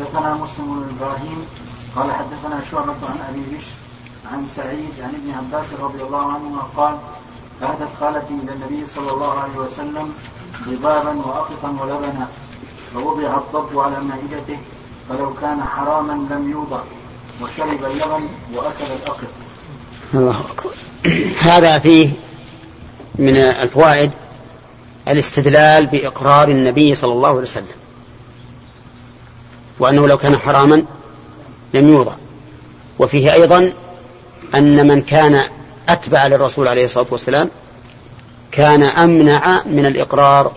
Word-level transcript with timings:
حدثنا 0.00 0.34
مسلم 0.34 0.66
بن 0.66 0.96
إبراهيم 0.96 1.46
قال 1.96 2.12
حدثنا 2.12 2.60
شعبة 2.70 2.92
عن 3.02 3.18
أبي 3.28 3.56
بشر 3.56 3.70
عن 4.32 4.46
سعيد 4.46 4.90
عن 5.00 5.08
ابن 5.08 5.30
عباس 5.38 5.66
رضي 5.80 6.02
الله 6.02 6.32
عنهما 6.32 6.62
قال 6.76 6.96
اهدت 7.62 7.88
خالتي 8.00 8.34
إلى 8.42 8.52
النبي 8.52 8.86
صلى 8.86 9.10
الله 9.10 9.38
عليه 9.38 9.56
وسلم 9.56 10.12
ضبابا 10.68 11.10
وأقطا 11.10 11.76
ولبنا 11.80 12.28
فوضع 12.94 13.36
الضب 13.36 13.78
على 13.78 14.00
مائدته 14.00 14.58
فلو 15.08 15.34
كان 15.34 15.62
حراما 15.62 16.12
لم 16.34 16.50
يوضع 16.50 16.80
وشرب 17.42 17.84
اللبن 17.84 18.28
وأكل 18.54 18.92
الأقط. 19.02 19.28
الله 20.14 20.40
أكبر 20.50 20.70
هذا 21.40 21.78
فيه 21.78 22.10
من 23.14 23.36
الفوائد 23.36 24.10
الاستدلال 25.08 25.86
بإقرار 25.86 26.48
النبي 26.48 26.94
صلى 26.94 27.12
الله 27.12 27.28
عليه 27.28 27.40
وسلم. 27.40 27.79
وأنه 29.80 30.08
لو 30.08 30.18
كان 30.18 30.36
حراما 30.36 30.84
لم 31.74 31.88
يوضع. 31.88 32.12
وفيه 32.98 33.32
أيضا 33.32 33.72
أن 34.54 34.86
من 34.86 35.02
كان 35.02 35.42
أتبع 35.88 36.26
للرسول 36.26 36.68
عليه 36.68 36.84
الصلاة 36.84 37.06
والسلام 37.10 37.50
كان 38.52 38.82
أمنع 38.82 39.62
من 39.66 39.86
الإقرار 39.86 40.52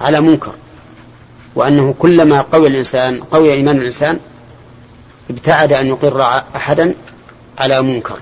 على 0.00 0.20
منكر 0.20 0.52
وأنه 1.54 1.94
كلما 1.98 2.40
قوي 2.40 2.68
الإنسان 2.68 3.22
قوي 3.22 3.52
إيمان 3.52 3.78
الإنسان 3.78 4.18
ابتعد 5.30 5.72
أن 5.72 5.86
يقر 5.86 6.22
أحدا 6.56 6.94
على 7.58 7.82
منكر. 7.82 8.18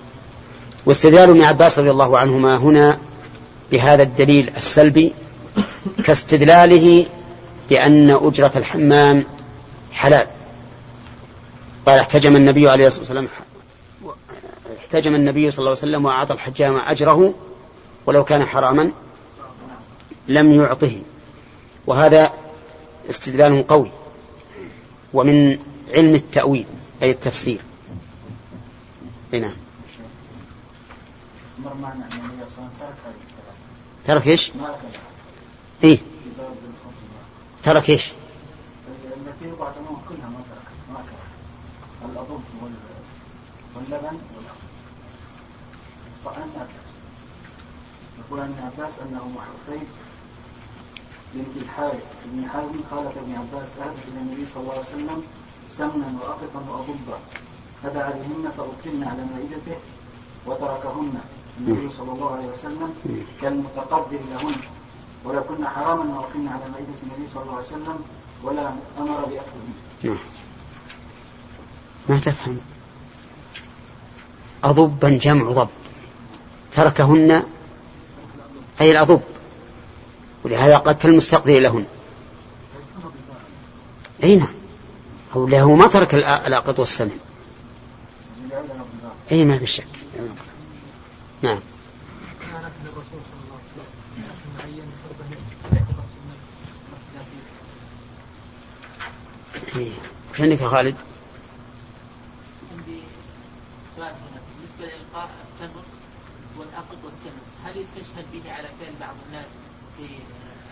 واستدلال 0.87 1.30
ابن 1.30 1.43
عباس 1.43 1.79
رضي 1.79 1.91
الله 1.91 2.18
عنهما 2.18 2.57
هنا 2.57 2.98
بهذا 3.73 4.02
الدليل 4.02 4.51
السلبي 4.57 5.12
كاستدلاله 6.05 7.07
بأن 7.70 8.10
أجرة 8.10 8.52
الحمام 8.57 9.24
حلال. 9.92 10.27
قال 11.87 11.98
احتجم 11.98 12.37
النبي 12.37 12.70
عليه 12.70 12.87
الصلاة 12.87 13.01
والسلام 13.01 13.29
احتجم 14.79 15.15
النبي 15.15 15.51
صلى 15.51 15.59
الله 15.59 15.71
عليه 15.71 15.80
وسلم 15.80 16.04
وأعطى 16.04 16.35
الحجام 16.35 16.76
أجره 16.76 17.35
ولو 18.07 18.24
كان 18.24 18.45
حراما 18.45 18.90
لم 20.29 20.52
يعطه. 20.52 21.02
وهذا 21.87 22.32
استدلال 23.10 23.66
قوي 23.66 23.90
ومن 25.12 25.59
علم 25.95 26.15
التأويل 26.15 26.66
أي 27.02 27.10
التفسير. 27.10 27.60
نعم. 29.32 29.52
ترك 34.07 34.27
إيش؟ 34.27 34.52
إيه. 35.84 35.99
ترك 37.62 37.90
إيش؟ 37.90 38.12
التي 39.42 39.56
كلها 40.08 40.28
ما 40.28 40.42
ترك 40.50 40.68
ما 40.92 41.00
ترك. 41.08 41.28
الأضب 42.04 42.42
واللبن 43.76 44.18
والأقل 46.24 46.58
يقول 48.18 48.40
ابن 48.40 48.59
عباس 48.62 48.92
أنه 49.02 49.24
محرفين. 49.36 49.86
بنت 51.34 51.56
الحارث 51.56 52.04
بن 52.24 52.48
حازم 52.48 52.80
خالف 52.90 53.18
ابن 53.18 53.32
عباس 53.34 53.68
أهدت 53.80 54.09
إلى 54.09 54.20
النبي 54.20 54.46
صلى 54.46 54.62
الله 54.62 54.72
عليه 54.72 54.82
وسلم 54.82 55.22
سمنا 55.70 56.09
وأقطا 56.20 56.60
وأضبا 56.68 57.18
فدعا 57.82 58.10
بهن 58.10 58.52
فأكلن 58.56 59.02
على 59.04 59.24
مائدته 59.24 59.78
وتركهن. 60.46 61.20
النبي 61.60 61.90
صلى 61.90 62.12
الله 62.12 62.30
عليه 62.36 62.46
وسلم 62.46 62.94
كالمتقبل 63.40 64.20
لهن. 64.31 64.56
ولا 65.25 65.41
كنا 65.41 65.69
حراما 65.69 66.19
وأكلن 66.19 66.48
على 66.48 66.64
مائدة 66.72 66.98
النبي 67.03 67.28
صلى 67.34 67.42
الله 67.42 67.56
عليه 67.56 67.66
وسلم 67.66 67.98
ولا 68.42 68.72
أمر 68.98 69.20
بأكلهن 69.20 69.72
نعم. 70.03 70.19
ما 72.08 72.19
تفهم. 72.19 72.58
أضبا 74.64 75.19
جمع 75.22 75.50
ضب. 75.50 75.69
تركهن 76.72 77.42
أي 78.81 78.91
الأضب. 78.91 79.21
ولهذا 80.44 80.77
قد 80.78 80.97
كالمستقدر 80.97 81.59
لهن. 81.59 81.84
أي 84.22 84.37
نعم. 84.37 84.54
هو 85.32 85.47
له 85.47 85.75
ما 85.75 85.87
ترك 85.87 86.15
الأقط 86.15 86.78
والسمن. 86.78 87.19
أي 89.32 89.44
ما 89.44 89.59
في 89.59 89.66
شك. 89.66 89.87
نعم. 91.43 91.59
إيه. 99.77 99.91
وش 100.33 100.41
عندك 100.41 100.61
يا 100.61 100.69
خالد؟ 100.69 100.95
عندي 102.73 103.01
سؤال 103.97 104.06
هنا. 104.06 104.41
بالنسبة 104.56 104.97
لإلقاء 104.97 105.29
التمر 105.45 105.83
والأقط 106.59 106.99
والسمن 107.05 107.43
هل 107.65 107.77
يستشهد 107.77 108.25
به 108.33 108.53
على 108.53 108.69
فعل 108.81 108.93
بعض 109.01 109.15
الناس 109.28 109.47
في 109.97 110.05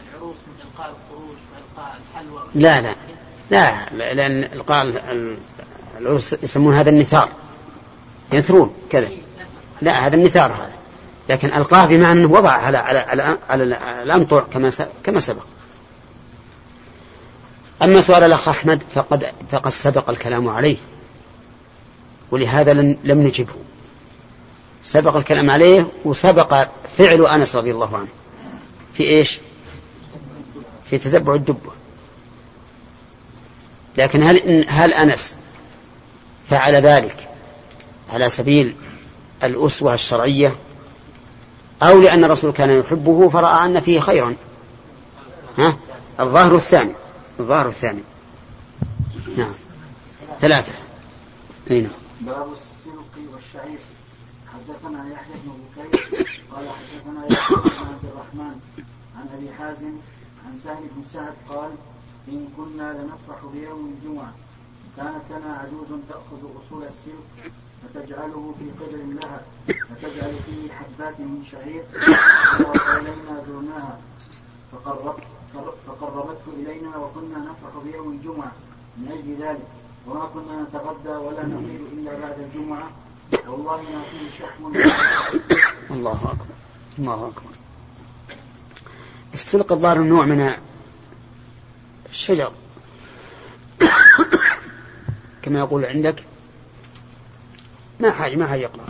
العروس 0.09 0.37
من 0.47 0.55
إلقاء 0.65 0.91
القروش 0.91 1.39
وإلقاء 1.53 1.99
الحلوى؟ 2.11 2.43
لا 2.55 2.81
لا. 2.81 2.95
لا 3.51 3.89
لأن 4.15 4.45
إلقاء 4.45 4.83
العروس 6.01 6.33
يسمون 6.33 6.75
هذا 6.75 6.91
النثار. 6.91 7.29
ينثرون 8.33 8.75
كذا. 8.91 9.09
لا 9.83 10.07
هذا 10.07 10.17
النثار 10.17 10.53
هذا. 10.53 10.73
لكن 11.29 11.53
ألقاه 11.53 11.87
بمعنى 11.87 12.21
أنه 12.21 12.33
وضع 12.33 12.51
على 12.51 12.79
على 12.79 12.99
على, 12.99 13.39
على 13.49 13.65
الأمطع 14.03 14.41
كما 14.41 14.71
كما 15.05 15.21
سبق. 15.21 15.43
أما 17.83 18.01
سؤال 18.01 18.23
الأخ 18.23 18.49
أحمد 18.49 18.83
فقد 18.95 19.33
فقد 19.51 19.71
سبق 19.71 20.11
الكلام 20.11 20.49
عليه. 20.49 20.77
ولهذا 22.31 22.73
لم 23.05 23.23
نجبه. 23.23 23.55
سبق 24.83 25.17
الكلام 25.17 25.51
عليه 25.51 25.87
وسبق 26.05 26.69
فعل 26.99 27.27
أنس 27.27 27.57
رضي 27.57 27.71
الله 27.71 27.97
عنه. 27.97 28.09
في 28.95 29.03
إيش؟ 29.03 29.39
في 30.91 30.99
تتبع 30.99 31.35
الدبة 31.35 31.73
لكن 33.99 34.23
هل 34.23 34.65
هل 34.69 34.93
أنس 34.93 35.37
فعل 36.51 36.75
ذلك 36.75 37.29
على 38.13 38.29
سبيل 38.29 38.77
الأسوة 39.45 39.95
الشرعية؟ 39.95 40.55
أو 41.83 42.01
لأن 42.01 42.25
الرسول 42.25 42.53
كان 42.53 42.81
يحبه 42.81 43.29
فرأى 43.29 43.67
أن 43.67 43.81
فيه 43.81 44.01
خيرا. 44.01 44.35
ها؟ 45.59 45.77
الظاهر 46.21 46.55
الثاني. 46.55 46.93
الظاهر 47.41 47.69
الثاني 47.69 48.03
نعم. 49.37 49.53
ثلاثة. 50.41 50.73
أي 51.71 51.81
نعم. 51.81 51.93
باب 52.21 52.53
السلق 52.53 53.33
والشعير. 53.33 53.79
حدثنا 54.53 55.11
يحيى 55.13 55.35
بن 55.45 55.53
بكير. 55.85 56.43
قال 56.53 56.69
حدثنا 56.69 57.27
يحيى 57.31 57.57
بن 57.57 57.71
عبد 57.81 58.05
الرحمن 58.05 58.61
عن 59.17 59.29
أبي 59.35 59.53
حازم 59.59 59.95
عن 60.47 60.57
سهل 60.65 60.83
بن 60.97 61.03
سعد 61.13 61.35
قال 61.49 61.71
إن 62.29 62.49
كنا 62.57 62.93
لنفرح 62.93 63.45
بيوم 63.53 63.95
الجمعة. 63.99 64.33
كانت 64.97 65.25
لنا 65.31 65.57
عجوز 65.57 66.01
تأخذ 66.09 66.41
أصول 66.67 66.83
السلك 66.83 67.53
فتجعله 67.83 68.55
في 68.59 68.85
قدر 68.85 69.03
لها 69.21 69.41
فتجعل 69.67 70.35
فيه 70.47 70.73
حبات 70.73 71.21
من 71.21 71.45
شعير. 71.53 71.85
الينا 72.99 73.45
زرناها 73.47 73.99
فقربت. 74.73 75.23
فقربته 75.87 76.53
إلينا 76.57 76.97
وكنا 76.97 77.39
نفرح 77.39 77.85
بيوم 77.85 78.13
الجمعة 78.13 78.53
من 78.97 79.09
أجل 79.13 79.47
ذلك. 79.47 79.67
وما 80.07 80.25
كنا 80.25 80.63
نتغدى 80.63 81.09
ولا 81.09 81.47
نطير 81.47 81.81
إلا 81.93 82.21
بعد 82.21 82.39
الجمعة. 82.39 82.91
والله 83.47 83.77
ما 83.77 84.03
فيه 84.11 84.39
شحم 84.39 84.67
الله 85.91 86.13
أكبر. 86.13 86.55
الله 86.99 87.29
أكبر. 87.29 87.51
السلق 89.35 89.73
الظاهر 89.73 89.99
نوع 89.99 90.25
من 90.25 90.55
الشجر. 92.11 92.53
كما 95.43 95.59
يقول 95.59 95.85
عندك 95.85 96.25
ما 98.01 98.11
حاجة 98.11 98.37
ما 98.37 98.47
حاجة 98.47 98.61
يقرأ. 98.61 98.87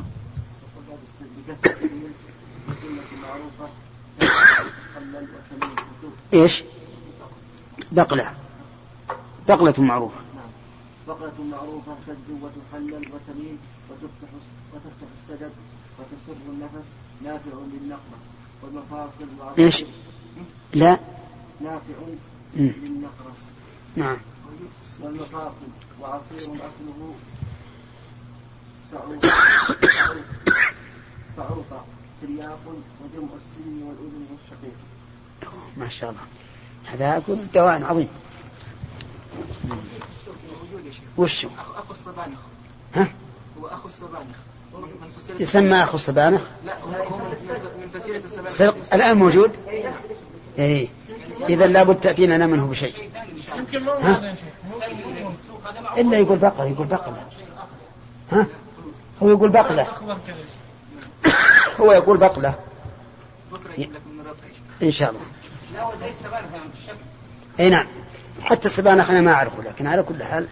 إيش؟ 6.34 6.64
بقلة. 7.92 8.34
بقلة 9.48 9.74
معروفة. 9.78 10.20
بقلة 11.08 11.44
معروفة 11.50 11.96
تجد 12.06 12.42
وتحلل 12.42 12.94
وتميل 13.12 13.56
وتفتح 13.90 14.28
وتفتح 14.74 15.06
السجد 15.22 15.50
وتسر 15.98 16.40
النفس 16.48 16.86
نافع 17.24 17.50
للنقرة 17.72 18.18
والمفاصل 18.62 19.26
إيش؟ 19.58 19.84
لا. 20.74 20.98
نافع 21.60 21.94
للنقرة 22.56 23.32
نعم. 23.96 24.16
والمفاصل 25.00 25.68
وعصير 26.00 26.38
أصله. 26.38 27.14
سعوطة 31.36 31.84
ترياق 32.22 32.58
وجمع 32.66 33.28
السن 33.36 33.82
والأذن 33.82 34.26
والشقيق. 34.30 34.76
ما 35.76 35.88
شاء 35.88 36.10
الله. 36.10 36.20
هذا 36.84 37.16
يكون 37.16 37.48
دواء 37.54 37.82
عظيم. 37.84 38.08
شيخ 40.92 41.04
وشو 41.16 41.48
أخو 41.76 41.90
الصبانخ. 41.90 42.38
ها؟ 42.94 43.08
هو 43.60 43.66
أخو 43.66 43.86
الصبانخ. 43.88 44.36
هو 44.74 44.84
يسمى 45.40 45.82
أخو 45.82 45.94
الصبانخ؟ 45.94 46.40
لا 46.66 46.80
هو 46.80 46.88
هو 46.88 47.18
من- 47.18 47.80
من 47.80 47.88
فصيلة 47.88 48.18
الصبانخ. 48.18 48.48
سرق 48.48 48.94
الآن 48.94 49.16
موجود؟ 49.16 49.50
إيه. 50.58 50.88
إذا 51.48 51.66
لابد 51.66 52.00
تأتينا 52.00 52.36
أنا 52.36 52.46
منه 52.46 52.66
بشيء. 52.66 53.10
ها؟ 53.86 54.18
هذا 54.18 54.28
يا 54.28 54.34
شيخ 54.34 54.44
إلا 55.96 56.18
يقول 56.18 56.38
بقرة 56.38 56.64
يقول 56.64 56.86
بقرة. 56.86 57.28
ها؟ 58.32 58.46
هو 59.22 59.30
يقول 59.30 59.50
بقلة 59.50 59.86
هو 61.80 61.92
يقول 61.92 62.16
بقلة 62.18 62.54
بكرة 63.52 63.72
يجيب 63.72 63.92
لك 63.92 64.00
من 64.06 64.24
إن 64.82 64.90
شاء 64.90 65.10
الله. 65.10 65.20
لا 65.74 65.82
هو 65.82 65.94
زي 65.94 66.10
السبانخ 66.10 66.46
في 66.72 66.78
الشكل 66.80 66.96
أي 67.60 67.70
نعم. 67.70 67.86
حتى 68.42 68.66
السبانخ 68.66 69.10
أنا 69.10 69.20
ما 69.20 69.32
أعرفه 69.32 69.62
لكن 69.62 69.86
على 69.86 70.02
كل 70.02 70.22
حال. 70.22 70.48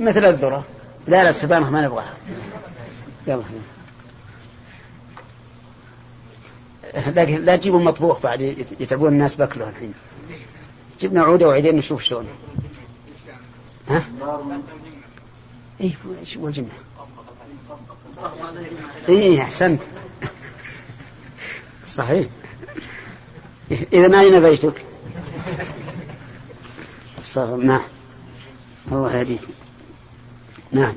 مثل 0.00 0.24
الذرة. 0.24 0.64
لا 1.06 1.22
لا 1.22 1.28
السبانخ 1.28 1.68
ما 1.68 1.80
نبغاها. 1.82 2.14
يلا. 3.26 3.42
لكن 7.06 7.44
لا 7.44 7.56
تجيبوا 7.56 7.78
المطبوخ 7.78 8.20
بعد 8.20 8.40
يت- 8.40 8.80
يتعبون 8.80 9.12
الناس 9.12 9.36
باكله 9.36 9.68
الحين. 9.68 9.94
جبنا 11.00 11.22
عودة 11.22 11.48
وعيدين 11.48 11.76
نشوف 11.76 12.02
شلون. 12.02 12.26
ها؟ 13.88 14.02
إيه 15.82 15.94
إيش 16.20 16.36
هو 16.36 16.48
الجملة؟ 16.48 16.70
إيه 19.08 19.42
أحسنت. 19.42 19.82
صحيح. 21.88 22.28
إذا 23.92 24.20
أين 24.20 24.40
بيتك؟ 24.40 24.84
صار 27.22 27.56
نعم. 27.56 27.82
الله 28.92 29.16
يهديك. 29.16 29.40
نعم. 30.72 30.94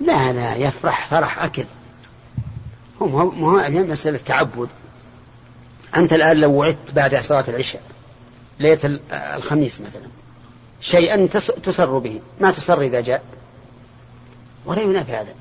لا 0.00 0.32
لا 0.32 0.56
يفرح 0.56 1.08
فرح 1.08 1.42
أكل. 1.42 1.64
هو 3.10 3.60
اليوم 3.60 3.90
مسألة 3.90 4.18
تعبد. 4.18 4.68
أنت 5.96 6.12
الآن 6.12 6.36
لو 6.36 6.52
وعدت 6.52 6.92
بعد 6.96 7.16
صلاة 7.16 7.44
العشاء 7.48 7.82
ليلة 8.60 8.78
ال- 8.84 9.00
الخميس 9.12 9.80
مثلا 9.80 10.02
شيئا 10.80 11.26
تس- 11.26 11.52
تسر 11.62 11.98
به. 11.98 12.20
ما 12.40 12.50
تسر 12.50 12.80
إذا 12.80 13.00
جاء. 13.00 13.22
ولا 14.66 14.80
ينافي 14.82 15.12
هذا. 15.12 15.34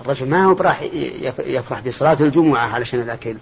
الرجل 0.00 0.28
ما 0.28 0.44
هو 0.44 0.54
براح 0.54 0.82
يف- 1.22 1.38
يفرح 1.38 1.80
بصلاة 1.80 2.16
الجمعة 2.20 2.66
علشان 2.68 3.00
الأكل. 3.00 3.36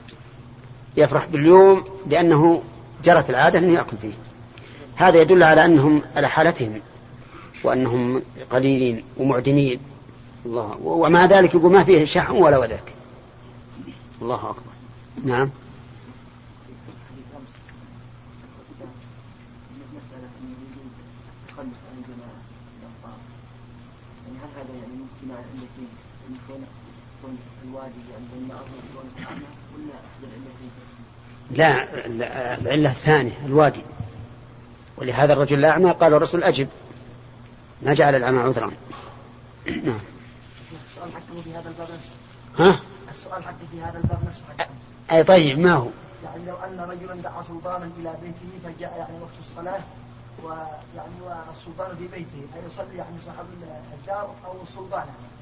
يفرح 0.96 1.24
باليوم 1.26 1.84
لأنه 2.06 2.62
جرت 3.04 3.30
العادة 3.30 3.58
أنه 3.58 3.74
يأكل 3.74 3.96
فيه. 4.02 4.12
هذا 4.96 5.20
يدل 5.20 5.42
على 5.42 5.64
أنهم 5.64 6.02
على 6.16 6.28
حالتهم 6.28 6.80
وأنهم 7.64 8.22
قليلين 8.50 9.04
ومعدمين 9.16 9.80
الله 10.46 10.78
ومع 10.82 11.26
ذلك 11.26 11.54
يقول 11.54 11.72
ما 11.72 11.84
فيه 11.84 12.04
شحم 12.04 12.36
ولا 12.36 12.58
وذاك. 12.58 12.92
الله 14.22 14.50
أكبر. 14.50 14.72
نعم. 15.24 15.50
يعني 27.50 27.86
يعني 28.10 28.26
يعني؟ 29.18 29.40
لا 31.50 32.06
العلة 32.56 32.90
الثانية 32.90 33.46
الوادي. 33.46 33.82
ولهذا 34.96 35.32
الرجل 35.32 35.58
الأعمى 35.58 35.90
قال 35.90 36.14
الرسول 36.14 36.42
أجب. 36.42 36.68
ما 37.82 37.94
جعل 37.94 38.14
الأعمى 38.14 38.38
عذرا. 38.38 38.70
نعم. 39.66 39.98
ها؟ 42.58 42.80
السؤال 43.18 43.44
حقه 43.44 43.66
في 43.70 43.82
هذا 43.82 43.98
الباب 43.98 44.18
نفسه. 44.26 44.42
أي 45.12 45.24
طيب 45.24 45.58
ما 45.58 45.72
هو؟ 45.72 45.88
يعني 46.24 46.44
لو 46.46 46.56
أن 46.56 46.80
رجلا 46.90 47.14
دعا 47.22 47.42
سلطانا 47.42 47.84
إلى 47.98 48.14
بيته 48.22 48.50
فجاء 48.64 48.94
يعني 48.98 49.20
وقت 49.22 49.30
الصلاة 49.40 49.80
ويعني 50.42 51.44
والسلطان 51.48 51.96
في 51.96 52.06
بيته 52.08 52.46
أيصلي 52.64 52.96
يعني 52.96 53.16
صاحب 53.26 53.44
الدار 54.00 54.30
أو 54.46 54.52
السلطان 54.62 54.98
يعني؟ 55.00 55.34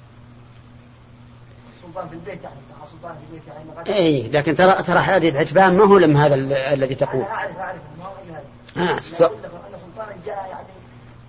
السلطان 1.77 2.09
في 2.09 2.15
البيت 2.15 2.45
يعني 2.45 2.57
دعا 2.77 2.87
سلطان 2.87 3.15
في 3.15 3.35
بيته 3.35 3.53
يعني 3.53 3.97
أي 3.99 4.29
لكن 4.29 4.55
ترى 4.55 4.83
ترى 4.83 5.01
حديث 5.03 5.37
عتبان 5.37 5.77
ما 5.77 5.85
هو 5.85 5.99
لم 5.99 6.17
هذا 6.17 6.35
ال- 6.35 6.53
الذي 6.53 6.95
تقول؟ 6.95 7.23
أنا 7.23 7.35
أعرف 7.35 7.59
أعرف 7.59 7.81
ما 7.99 8.05
هو 8.05 8.13
إلا 8.25 8.35
هذا. 8.35 8.93
آه 8.93 9.01
لكم 9.45 9.57
أن 9.57 9.79
سلطانا 9.81 10.17
جاء 10.27 10.49
يعني 10.51 10.69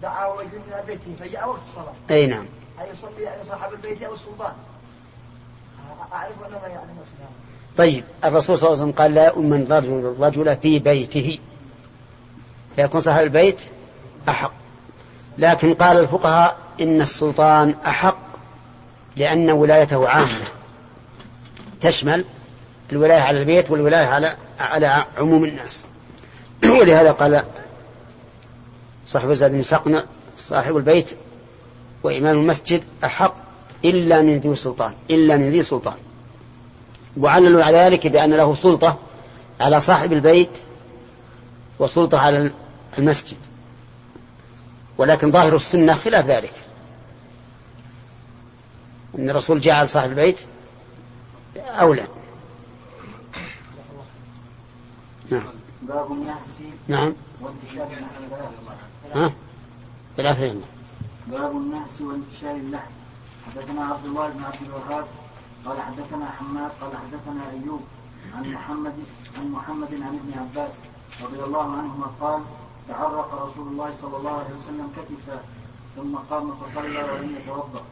دعا 0.01 0.27
رجل 0.33 0.59
إلى 0.67 0.83
بيته 0.87 1.15
فجاء 1.25 1.49
وقت 1.49 1.59
الصلاة. 1.67 1.93
أي 2.11 2.27
نعم. 2.27 2.45
أيصلي 2.81 3.21
يعني 3.23 3.43
صاحب 3.43 3.73
البيت 3.73 4.03
أو 4.03 4.13
السلطان 4.13 4.53
أعرف 4.53 4.53
أنه 4.53 4.61
ما 4.63 4.71
يعني 5.23 5.73
نفس 5.73 5.79
هذا 5.79 5.82
طيب 7.77 8.03
الرسول 8.25 8.57
صلى 8.57 8.67
الله 8.67 8.81
عليه 8.81 8.91
وسلم 8.91 9.01
قال 9.01 9.13
لا 9.13 9.37
أمن 9.37 9.67
رجل 9.71 10.13
الرجل 10.17 10.57
في 10.57 10.79
بيته. 10.79 11.39
فيكون 12.75 13.01
صاحب 13.01 13.23
البيت 13.23 13.61
أحق. 14.29 14.51
لكن 15.37 15.73
قال 15.73 15.97
الفقهاء 15.97 16.57
إن 16.81 17.01
السلطان 17.01 17.75
أحق 17.85 18.17
لأن 19.15 19.51
ولايته 19.51 20.09
عامة. 20.09 20.27
تشمل 21.81 22.25
الولاية 22.91 23.21
على 23.21 23.39
البيت 23.39 23.71
والولاية 23.71 24.05
على 24.05 24.37
على 24.59 25.05
عموم 25.17 25.45
الناس. 25.45 25.85
ولهذا 26.79 27.11
قال 27.11 27.43
صاحب 29.05 29.31
الزاد 29.31 29.51
بن 29.51 30.03
صاحب 30.37 30.77
البيت 30.77 31.17
وإمام 32.03 32.37
المسجد 32.37 32.83
أحق 33.03 33.35
إلا 33.85 34.21
من 34.21 34.37
ذي 34.37 34.55
سلطان 34.55 34.93
إلا 35.09 35.37
من 35.37 35.51
ذي 35.51 35.63
سلطان. 35.63 35.97
وعللوا 37.17 37.63
على 37.63 37.77
ذلك 37.77 38.07
بأن 38.07 38.33
له 38.33 38.55
سلطة 38.55 38.97
على 39.59 39.79
صاحب 39.79 40.13
البيت 40.13 40.49
وسلطة 41.79 42.19
على 42.19 42.51
المسجد. 42.97 43.37
ولكن 44.97 45.31
ظاهر 45.31 45.55
السنة 45.55 45.93
خلاف 45.93 46.25
ذلك. 46.25 46.53
أن 49.19 49.29
الرسول 49.29 49.59
جعل 49.59 49.89
صاحب 49.89 50.09
البيت 50.09 50.37
أولى. 51.57 52.07
نعم. 55.29 55.43
باب 55.81 56.11
نعم. 56.87 57.13
وانتشار 57.41 57.87
اللحم 57.87 58.35
ها؟ 59.15 59.33
بالعافية. 60.17 60.53
باب 61.27 61.51
النهس 61.51 62.01
وانتشار 62.01 62.55
اللحم 62.55 63.02
حدثنا 63.47 63.85
عبد 63.85 64.05
الله 64.05 64.29
بن 64.29 64.43
عبد 64.43 64.61
الوهاب 64.67 65.05
قال 65.65 65.81
حدثنا 65.81 66.29
حماد 66.31 66.71
قال 66.81 66.91
حدثنا 66.97 67.41
أيوب 67.51 67.81
عن 68.35 68.53
محمد 68.53 68.93
عن 69.37 69.51
محمد 69.51 69.93
عن 69.93 70.19
ابن 70.21 70.39
عباس 70.39 70.73
رضي 71.23 71.43
الله 71.43 71.63
عنهما 71.77 72.05
قال 72.21 72.41
تعرق 72.87 73.33
رسول 73.43 73.67
الله 73.67 73.93
صلى 74.01 74.17
الله 74.17 74.31
عليه 74.31 74.55
وسلم 74.55 74.89
كتفه 74.97 75.39
ثم 75.95 76.15
قام 76.15 76.51
فصلى 76.55 77.03
ولم 77.03 77.35
يتوضأ. 77.41 77.83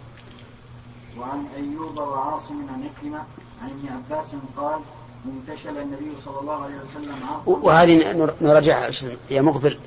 وعن 1.17 1.47
أيوب 1.55 1.97
وعاصم 1.97 2.67
عن 2.69 2.83
عكرمه 2.89 3.23
عن 3.61 3.69
ابن 3.69 3.87
عباس 3.89 4.25
قال 4.57 4.79
انتشل 5.25 5.77
النبي 5.77 6.11
صلى 6.25 6.39
الله 6.39 6.63
عليه 6.63 6.75
وسلم 6.75 7.15
وهذه 7.45 8.13
نر- 8.13 8.33
نراجعها 8.41 8.91
يا 9.29 9.41
مقبل. 9.41 9.79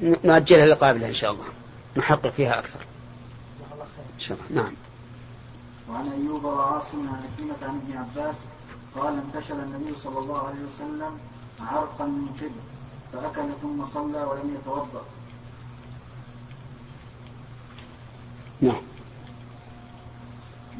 ن- 0.00 0.16
نؤجلها 0.24 0.66
للقابلة 0.66 1.08
إن 1.08 1.14
شاء 1.14 1.30
الله. 1.30 1.44
نحقق 1.96 2.28
فيها 2.30 2.58
أكثر. 2.58 2.80
إن 4.14 4.20
شاء 4.20 4.38
الله. 4.50 4.62
نعم. 4.62 4.72
وعن 5.90 6.08
أيوب 6.08 6.44
وعاصم 6.44 7.08
عن 7.08 7.22
عكرمة 7.24 7.68
عن 7.70 7.80
ابن 7.80 7.96
عباس 7.98 8.36
قال 8.94 9.14
انتشل 9.18 9.60
النبي 9.60 9.94
صلى 9.96 10.18
الله 10.18 10.46
عليه 10.48 10.58
وسلم 10.74 11.18
عرقا 11.60 12.04
من 12.06 12.28
قبل 12.40 12.60
فأكل 13.12 13.48
ثم 13.62 13.84
صلى 13.84 14.22
ولم 14.24 14.54
يتوضأ. 14.54 15.02
نعم. 18.60 18.82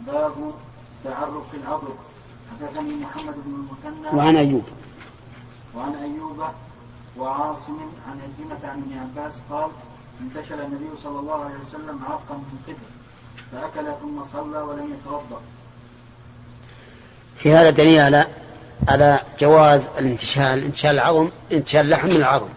باب 0.07 0.55
تعرق 1.05 1.47
العضد 1.55 1.95
حدثني 2.51 2.95
محمد 2.95 3.35
بن 3.47 3.55
المثنى 3.55 4.19
وعن 4.19 4.37
أيوب. 4.37 4.65
وعن 5.77 5.95
أيوب 5.95 6.43
وعاصم 7.17 7.79
عن 8.07 8.21
عكرمة 8.21 8.71
عن 8.71 8.79
ابن 8.83 8.99
عباس 8.99 9.41
قال 9.51 9.71
انتشل 10.21 10.61
النبي 10.61 10.97
صلى 11.03 11.19
الله 11.19 11.45
عليه 11.45 11.61
وسلم 11.61 12.01
عرقا 12.05 12.35
من 12.35 12.63
قبل 12.67 13.00
فأكل 13.53 13.87
ثم 14.01 14.23
صلى 14.33 14.59
ولم 14.59 14.95
يتوضأ. 14.95 15.41
في 17.37 17.53
هذا 17.53 17.71
دليل 17.71 18.01
على 18.01 18.27
على 18.89 19.21
جواز 19.41 19.89
الانتشال 19.99 20.65
انتشال 20.65 20.91
العظم 20.91 21.29
انتشال 21.53 21.81
اللحم 21.81 22.09
من 22.09 22.17
العظم. 22.17 22.49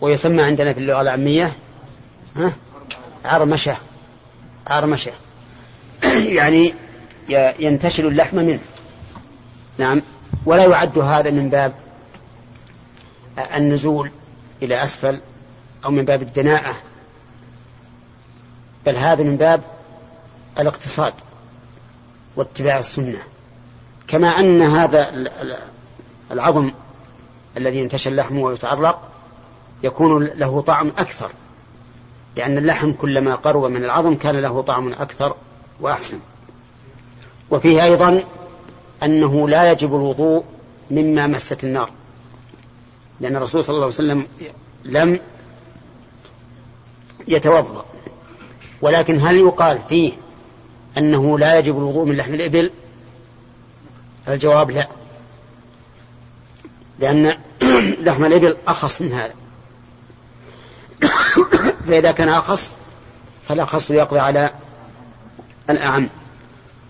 ويسمى 0.00 0.42
عندنا 0.42 0.72
في 0.72 0.80
اللغة 0.80 1.00
العامية 1.00 1.52
ها؟ 2.36 2.52
عرمشة. 3.24 3.76
عرمشة. 4.66 5.12
يعني 6.38 6.74
ينتشل 7.58 8.06
اللحم 8.06 8.36
منه. 8.36 8.60
نعم. 9.78 10.02
ولا 10.46 10.64
يعد 10.64 10.98
هذا 10.98 11.30
من 11.30 11.50
باب 11.50 11.72
النزول 13.54 14.10
إلى 14.62 14.82
أسفل 14.82 15.20
أو 15.84 15.90
من 15.90 16.04
باب 16.04 16.22
الدناءة. 16.22 16.76
بل 18.86 18.96
هذا 18.96 19.22
من 19.22 19.36
باب 19.36 19.62
الاقتصاد 20.58 21.12
واتباع 22.36 22.78
السنة. 22.78 23.18
كما 24.08 24.28
أن 24.28 24.62
هذا 24.62 25.30
العظم 26.30 26.72
الذي 27.56 27.78
ينتشل 27.78 28.16
لحمه 28.16 28.40
ويتعرق 28.40 29.02
يكون 29.82 30.24
له 30.24 30.60
طعم 30.60 30.88
أكثر 30.88 31.30
لأن 32.36 32.58
اللحم 32.58 32.92
كلما 32.92 33.34
قرب 33.34 33.64
من 33.64 33.84
العظم 33.84 34.16
كان 34.16 34.36
له 34.36 34.62
طعم 34.62 34.92
أكثر 34.92 35.34
وأحسن. 35.80 36.18
وفيه 37.50 37.84
أيضا 37.84 38.24
أنه 39.02 39.48
لا 39.48 39.70
يجب 39.72 39.94
الوضوء 39.94 40.44
مما 40.90 41.26
مست 41.26 41.64
النار 41.64 41.90
لأن 43.20 43.36
الرسول 43.36 43.64
صلى 43.64 43.74
الله 43.74 43.84
عليه 43.84 43.94
وسلم 43.94 44.26
لم 44.84 45.20
يتوضأ. 47.28 47.84
ولكن 48.82 49.20
هل 49.20 49.36
يقال 49.36 49.78
فيه 49.88 50.12
أنه 50.98 51.38
لا 51.38 51.58
يجب 51.58 51.78
الوضوء 51.78 52.04
من 52.04 52.16
لحم 52.16 52.34
الإبل؟ 52.34 52.70
الجواب 54.28 54.70
لا. 54.70 54.88
لأن 56.98 57.36
لحم 58.06 58.24
الإبل 58.24 58.56
أخص 58.66 59.02
من 59.02 59.12
هذا. 59.12 59.34
فإذا 61.86 62.12
كان 62.12 62.28
أخص 62.28 62.74
فالأخص 63.48 63.90
يقضي 63.90 64.18
على 64.18 64.50
الأعم. 65.70 66.08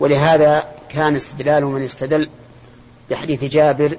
ولهذا 0.01 0.69
كان 0.89 1.17
استدلال 1.17 1.67
من 1.67 1.83
استدل 1.83 2.31
بحديث 3.11 3.45
جابر 3.45 3.99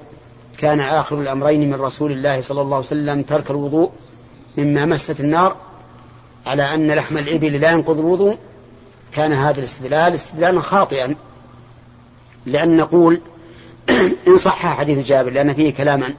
كان 0.58 0.80
آخر 0.80 1.20
الأمرين 1.20 1.70
من 1.70 1.80
رسول 1.80 2.12
الله 2.12 2.40
صلى 2.40 2.60
الله 2.60 2.76
عليه 2.76 2.86
وسلم 2.86 3.22
ترك 3.22 3.50
الوضوء 3.50 3.92
مما 4.58 4.84
مست 4.84 5.20
النار 5.20 5.56
على 6.46 6.74
أن 6.74 6.90
لحم 6.90 7.18
الإبل 7.18 7.60
لا 7.60 7.70
ينقض 7.70 7.98
الوضوء 7.98 8.38
كان 9.12 9.32
هذا 9.32 9.58
الاستدلال 9.58 10.14
استدلالا 10.14 10.60
خاطئا. 10.60 11.16
لأن 12.46 12.76
نقول 12.76 13.20
إن 14.28 14.36
صح 14.36 14.66
حديث 14.66 15.06
جابر 15.06 15.30
لأن 15.30 15.54
فيه 15.54 15.74
كلاما 15.74 16.14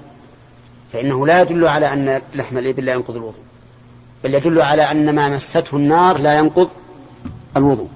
فإنه 0.94 1.28
لا 1.28 1.42
يدل 1.42 1.68
على 1.68 1.94
أن 1.94 2.22
لحم 2.36 2.58
الإبل 2.58 2.86
لا 2.86 2.94
ينقض 2.94 3.16
الوضوء 3.16 3.44
بل 4.24 4.34
يدل 4.34 4.62
على 4.62 4.92
أن 4.92 5.16
ما 5.16 5.30
مسته 5.30 5.78
النار 5.78 6.18
لا 6.18 6.38
ينقض 6.38 6.70
الوضوء. 7.58 7.90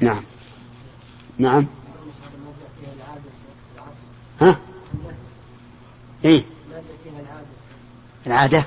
نعم. 0.00 0.22
نعم. 1.38 1.66
ها؟ 4.40 4.56
إيه. 6.24 6.42
العادة. 8.26 8.64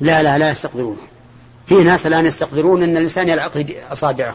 لا 0.00 0.22
لا 0.22 0.38
لا 0.38 0.50
يستقدرون. 0.50 0.98
في 1.66 1.74
ناس 1.74 2.06
الآن 2.06 2.26
يستقدرون 2.26 2.82
أن 2.82 2.96
الإنسان 2.96 3.28
يلعق 3.28 3.66
أصابعه. 3.92 4.34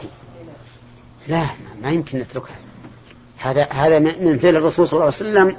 لا 1.28 1.46
ما 1.82 1.90
يمكن 1.90 2.18
نتركها. 2.18 2.56
هذا 3.38 3.68
هذا 3.70 3.98
من 3.98 4.38
فعل 4.38 4.56
الرسول 4.56 4.88
صلى 4.88 4.92
الله 4.92 5.04
عليه 5.04 5.14
وسلم 5.14 5.56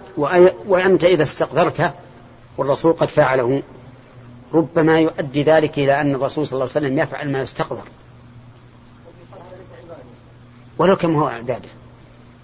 وأنت 0.68 1.04
إذا 1.04 1.24
استقدرته 1.24 1.92
والرسول 2.58 2.94
قد 2.94 3.08
فعله 3.08 3.64
ربما 4.54 5.00
يؤدي 5.00 5.44
ذلك 5.44 5.80
إلى 5.80 6.02
أن 6.02 6.16
الرسول 6.16 6.48
صلى 6.48 6.54
الله 6.54 6.70
عليه 6.76 6.88
وسلم 6.88 7.00
يفعل 7.00 7.32
ما 7.32 7.42
يستقدر. 7.42 7.84
ولو 10.78 10.96
كم 10.96 11.16
هو 11.16 11.28
عباده 11.28 11.70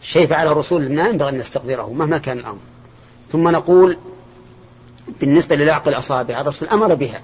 شيء 0.01 0.27
فعله 0.27 0.51
الرسول 0.51 0.93
ما 0.95 1.07
ينبغي 1.07 1.29
أن 1.29 1.37
نستقدره 1.37 1.93
مهما 1.93 2.17
كان 2.17 2.39
الأمر. 2.39 2.59
ثم 3.31 3.47
نقول 3.47 3.97
بالنسبة 5.19 5.55
للعق 5.55 5.87
الأصابع 5.87 6.41
الرسول 6.41 6.69
أمر 6.69 6.93
بها. 6.93 7.21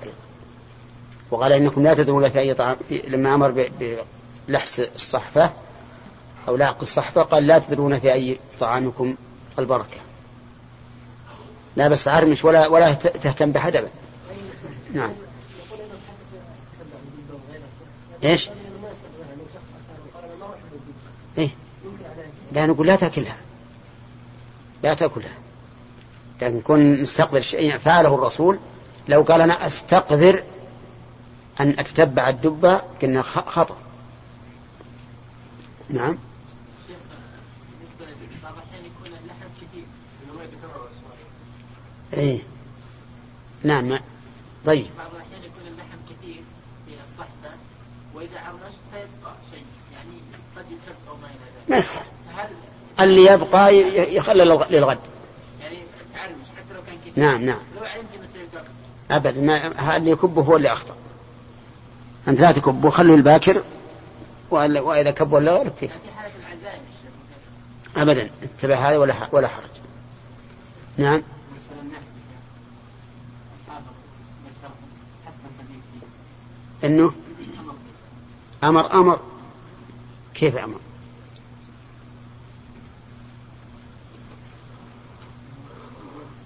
وقال 1.31 1.51
إنكم 1.51 1.83
لا 1.83 1.93
تدعون 1.93 2.29
في 2.29 2.39
أي 2.39 2.53
طعام 2.53 2.77
لما 3.07 3.35
أمر 3.35 3.69
بلحس 4.47 4.79
الصحفة 4.79 5.51
أو 6.47 6.55
لعق 6.55 6.77
الصحفة 6.81 7.21
قال 7.21 7.47
لا 7.47 7.59
تدرون 7.59 7.99
في 7.99 8.13
أي 8.13 8.39
طعامكم 8.59 9.15
البركة. 9.59 9.97
لا 11.75 11.87
بس 11.87 12.07
عرمش 12.07 12.45
ولا 12.45 12.67
ولا 12.67 12.93
تهتم 12.93 13.51
بحد 13.51 13.85
نعم. 14.93 15.11
إيش؟ 18.23 18.49
إيه. 21.37 21.49
لا 22.51 22.65
نقول 22.65 22.87
لا 22.87 22.95
تأكلها. 22.95 23.37
لا 24.83 24.93
تأكلها. 24.93 25.42
لكن 26.41 26.61
كن 26.61 27.01
نستقذر 27.01 27.39
شيء 27.39 27.77
فعله 27.77 28.15
الرسول 28.15 28.59
لو 29.07 29.21
قال 29.21 29.41
أنا 29.41 29.67
أستقذر 29.67 30.43
أن 31.59 31.79
أتتبع 31.79 32.29
الدبه 32.29 32.81
كنا 33.01 33.21
خطأ. 33.21 33.77
نعم. 35.89 36.17
إيه. 42.13 42.39
نعم 43.63 43.99
طيب. 44.65 44.85
بعض 44.97 45.07
الاحيان 45.15 45.43
يكون 45.43 45.67
اللحم 45.67 45.97
كثير 46.09 46.43
في 46.85 46.93
الصحفه 46.93 47.57
واذا 48.13 48.53
سيبقى 48.91 49.33
شيء 49.51 49.63
قد 50.57 50.65
يكب 50.71 50.95
أو 51.09 51.15
ما 51.15 51.27
إلى 51.27 51.77
ذلك 51.79 51.85
ما 52.99 53.03
اللي 53.03 53.25
يبقى 53.25 53.75
يخلى 54.15 54.45
للغد 54.45 54.99
يعني 55.61 55.77
تعرمش 56.13 56.47
حتى 56.57 56.73
لو 56.73 56.81
كان 56.87 56.95
كثير 56.97 57.02
نعم 57.15 57.45
نعم. 57.45 57.59
لو 57.75 57.83
علمت 57.83 58.65
ابدا 59.11 59.41
ما 59.41 59.97
اللي 59.97 60.11
يكبه 60.11 60.41
هو 60.41 60.55
اللي 60.55 60.73
أخطأ. 60.73 60.95
أنت 62.27 62.41
لا 62.41 62.51
تكب 62.51 62.85
وخلوا 62.85 63.15
الباكر 63.15 63.63
وإذا 64.51 65.11
كب 65.11 65.33
ولا 65.33 65.57
غير 65.57 65.69
كيف؟ 65.69 65.91
ابدا 67.95 68.29
اتبع 68.43 68.75
هذا 68.75 68.97
ولا 68.97 69.15
ولا 69.31 69.47
حرج. 69.47 69.69
نعم. 70.97 71.23
إنه 76.83 77.13
أمر 78.63 78.93
أمر. 78.93 79.19
كيف 80.33 80.57
أمر 80.57 80.79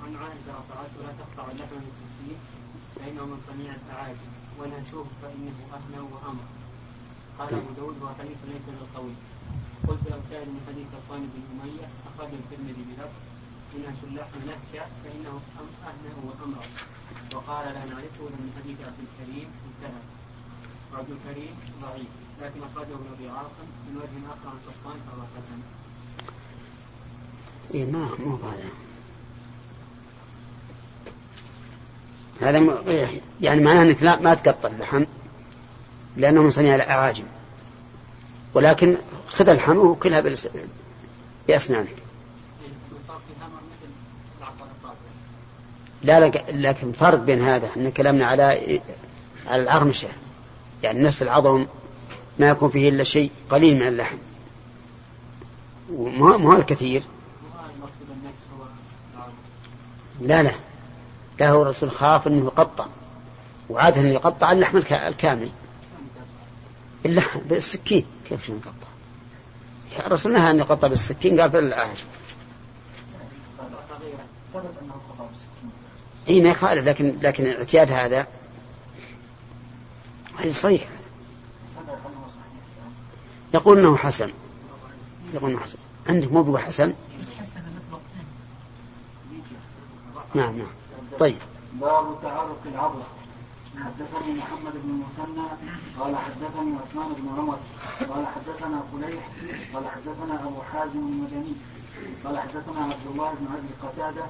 عن 0.03 0.15
عائشة 0.15 0.59
رفعت 0.59 0.89
ولا 0.99 1.11
تقطع 1.19 1.51
اللحم 1.51 1.75
بالسكين 1.75 2.37
فإنه 2.95 3.25
من 3.25 3.37
صنيع 3.47 3.73
الأعاجم 3.75 4.17
ولا 4.67 4.79
نشوف 4.83 5.07
فإنه 5.21 5.57
أهنى 5.77 5.99
وأمر. 6.11 6.45
قال 7.39 7.49
أبو 7.53 7.71
داود 7.77 7.95
وهو 8.01 8.13
حديث 8.19 8.39
ليس 8.51 8.65
بالقوي 8.67 9.15
قلت 9.87 10.03
لو 10.11 10.19
كان 10.31 10.47
من 10.53 10.61
حديث 10.67 10.87
صفوان 10.93 11.21
بن 11.33 11.41
أمية 11.51 11.87
أخرج 12.09 12.31
الترمذي 12.33 12.83
بلفظ 12.89 13.19
إن 13.75 13.85
اللحم 14.03 14.39
نهشة 14.49 14.85
فإنه 15.03 15.35
أهنى 15.87 16.11
وأمر. 16.27 16.65
وقال 17.35 17.65
لا 17.75 17.85
نعرفه 17.85 18.23
إلا 18.27 18.39
من 18.43 18.51
حديث 18.57 18.77
عبد 18.87 19.01
الكريم. 19.07 19.47
انتهى. 19.67 20.01
عبد 20.93 21.11
الكريم 21.15 21.53
ضعيف 21.81 22.11
لكن 22.41 22.59
أخرجه 22.63 22.95
ابن 22.95 23.07
أبي 23.15 23.29
عاصم 23.29 23.67
من 23.85 23.93
وجه 24.01 24.17
آخر 24.33 24.47
عن 24.49 24.59
صفوان 24.67 24.99
فهو 25.05 25.23
حسن. 25.35 25.59
إيه 27.73 27.85
ما 27.91 28.09
مو 28.19 28.35
هذا 28.35 28.69
هذا 32.41 32.81
يعني 33.41 33.61
معناه 33.61 33.83
أنك 33.83 34.03
لا 34.03 34.19
ما 34.19 34.33
تقطع 34.33 34.69
اللحم 34.69 35.03
لأنه 36.17 36.41
من 36.41 36.49
صنيع 36.49 36.75
الأعاجم. 36.75 37.23
ولكن 38.53 38.97
خذ 39.27 39.49
اللحم 39.49 39.77
وكلها 39.77 40.21
بلس... 40.21 40.47
بأسنانك. 41.47 41.95
لا 46.03 46.27
لكن 46.51 46.91
فرق 46.91 47.19
بين 47.19 47.41
هذا 47.41 47.69
ان 47.77 47.91
كلامنا 47.91 48.25
على 48.25 48.79
على 49.47 49.63
العرمشه 49.63 50.07
يعني 50.83 50.99
نفس 50.99 51.21
العظم 51.21 51.65
ما 52.39 52.49
يكون 52.49 52.69
فيه 52.69 52.89
إلا 52.89 53.03
شيء 53.03 53.31
قليل 53.49 53.75
من 53.75 53.87
اللحم. 53.87 54.17
وما 55.93 56.55
هذا 56.55 56.63
كثير 56.63 57.03
لا 60.21 60.43
لا. 60.43 60.66
لا 61.39 61.49
هو 61.49 61.61
الرسول 61.61 61.91
خاف 61.91 62.27
أنه 62.27 62.45
يقطع 62.45 62.85
وعاده 63.69 64.01
يقطع 64.01 64.51
اللحم 64.51 64.77
الكامل. 64.77 65.51
اللحم 67.05 67.39
بالسكين 67.39 68.05
كيف 68.29 68.45
شو 68.45 68.53
نقطع 68.53 68.87
الرسول 70.05 70.33
نهى 70.33 70.51
ان 70.51 70.59
يقطع 70.59 70.87
بالسكين 70.87 71.41
قال 71.41 71.51
فللأعجم 71.51 72.05
إي 76.29 76.41
ما 76.41 76.49
يخالف 76.49 76.87
لكن 76.87 77.17
لكن 77.21 77.47
اعتياد 77.47 77.91
هذا 77.91 78.27
هذه 80.37 80.51
صحيح. 80.51 80.87
يقول 83.53 83.79
إنه 83.79 83.97
حسن. 83.97 84.31
يقول 85.33 85.51
إنه 85.51 85.59
حسن. 85.59 85.77
عندك 86.09 86.31
موضوع 86.31 86.59
حسن؟ 86.59 86.93
نعم 90.35 90.57
نعم. 90.57 90.67
طيب. 91.19 91.37
باب 91.73 92.05
تعارف 92.21 92.67
العضلة 92.73 93.03
حدثني 93.85 94.33
محمد 94.33 94.73
بن 94.73 94.89
المثنى 94.89 95.47
قال 95.99 96.15
حدثني 96.17 96.75
عثمان 96.77 97.13
بن 97.17 97.29
عمر 97.37 97.57
قال 98.09 98.27
حدثنا 98.27 98.83
فليح 98.91 99.29
قال 99.73 99.87
حدثنا 99.87 100.43
أبو 100.47 100.61
حازم 100.61 100.99
المدني 100.99 101.53
قال 102.25 102.39
حدثنا 102.39 102.83
عبد 102.83 103.07
الله 103.11 103.33
بن 103.33 103.47
أبي 103.57 103.87
قتادة 103.87 104.25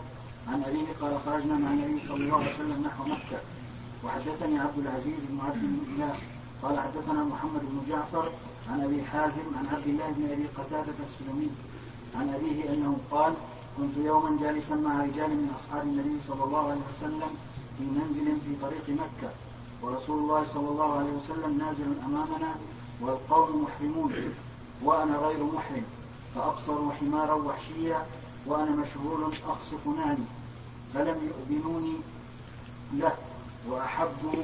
عن 0.47 0.63
أبيه 0.63 0.87
قال 1.01 1.19
خرجنا 1.25 1.55
مع 1.55 1.69
النبي 1.69 2.07
صلى 2.07 2.23
الله 2.23 2.37
عليه 2.37 2.53
وسلم 2.53 2.83
نحو 2.87 3.03
مكة. 3.03 3.39
وحدثني 4.03 4.59
عبد 4.59 4.77
العزيز 4.77 5.19
بن 5.29 5.39
عبد 5.45 5.63
الله 5.63 6.15
قال 6.63 6.79
حدثنا 6.79 7.23
محمد 7.23 7.61
بن 7.61 7.81
جعفر 7.89 8.31
عن 8.71 8.81
أبي 8.83 9.03
حازم 9.03 9.47
عن 9.57 9.65
عبد 9.75 9.87
الله 9.87 10.11
بن 10.11 10.31
أبي 10.31 10.45
قتادة 10.57 10.97
السلمي 11.07 11.49
عن 12.15 12.29
أبيه 12.29 12.69
أنه 12.69 12.97
قال 13.11 13.33
كنت 13.77 13.97
يوما 13.97 14.37
جالسا 14.41 14.75
مع 14.75 15.03
رجال 15.03 15.29
من 15.29 15.53
أصحاب 15.59 15.83
النبي 15.87 16.17
صلى 16.27 16.43
الله 16.43 16.63
عليه 16.69 16.81
وسلم 16.97 17.29
في 17.77 17.83
منزل 17.83 18.25
في 18.45 18.55
طريق 18.61 18.89
مكة. 18.89 19.31
ورسول 19.81 20.19
الله 20.19 20.45
صلى 20.45 20.69
الله 20.69 20.97
عليه 20.97 21.11
وسلم 21.11 21.57
نازل 21.57 21.85
أمامنا 22.05 22.55
والقوم 23.01 23.63
محرمون 23.63 24.13
وأنا 24.83 25.17
غير 25.17 25.43
محرم 25.43 25.83
فابصروا 26.35 26.91
حمارا 26.91 27.33
وحشيا 27.33 28.05
وأنا 28.45 28.71
مشغول 28.71 29.33
اخصف 29.47 29.87
نعلي 29.97 30.23
فلم 30.93 31.17
يؤذنوني 31.29 31.93
له 32.93 33.11
واحبوا 33.69 34.43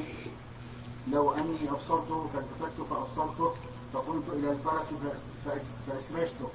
لو 1.12 1.32
أني 1.32 1.70
أبصرته 1.72 2.28
فالتفت 2.34 2.82
فأبصرته 2.90 3.52
فقمت 3.94 4.24
إلى 4.34 4.52
الفرس 4.52 4.86
فأس- 4.86 5.48
فأس- 5.50 5.90
فاسرجته 5.92 6.48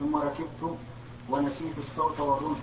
ثم 0.00 0.16
ركبت 0.16 0.76
ونسيت 1.30 1.76
الصوت 1.88 2.20
والرمح. 2.20 2.58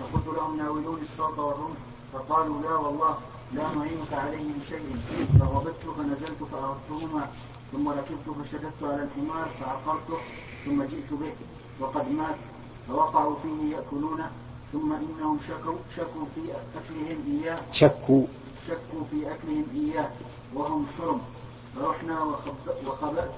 فقلت 0.00 0.36
لهم 0.36 0.56
ناولوني 0.56 1.02
الصوت 1.02 1.38
والرمح. 1.38 1.76
فقالوا 2.12 2.62
لا 2.62 2.74
والله 2.74 3.18
لا 3.52 3.62
نعينك 3.74 4.12
عليه 4.12 4.44
بشيء 4.60 4.96
فغضبت 5.40 5.82
فنزلت 5.96 6.38
فأردتهما 6.52 7.26
ثم 7.72 7.88
ركبت 7.88 8.26
فشددت 8.44 8.82
على 8.82 9.02
الحمار 9.02 9.48
فعقرته 9.60 10.18
ثم 10.64 10.82
جئت 10.82 11.12
به. 11.12 11.32
وقد 11.80 12.10
مات 12.12 12.36
فوقعوا 12.88 13.36
فيه 13.42 13.76
يأكلونه. 13.76 14.30
ثم 14.72 14.92
إنهم 14.92 15.38
شكوا 15.48 15.74
شكوا 15.96 16.24
في 16.34 16.40
أكلهم 16.52 17.40
إياه. 17.42 17.58
شكوا. 17.72 18.24
شكوا 18.66 19.02
في 19.10 19.32
أكلهم 19.34 19.64
إياه. 19.74 20.10
وهم 20.54 20.86
حرم. 20.98 21.20
فرحنا 21.76 22.22
وخب- 22.22 22.86
وخبأت. 22.86 23.30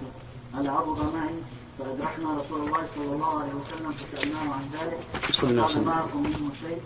العضد 0.58 1.14
معي. 1.14 1.34
فأدركنا 1.78 2.40
رسول 2.40 2.66
الله 2.66 2.86
صلى 2.94 3.04
الله 3.14 3.40
عليه 3.40 3.52
وسلم 3.52 3.92
فسألناه 3.92 4.54
عن 4.54 4.70
ذلك 4.72 5.00
صلى 5.32 5.50
الله 5.50 5.62
عليه 5.62 5.72
فقال 5.74 5.82
وسلم. 5.82 5.84
معكم 5.84 6.22
منه 6.22 6.50
شيء؟ 6.60 6.80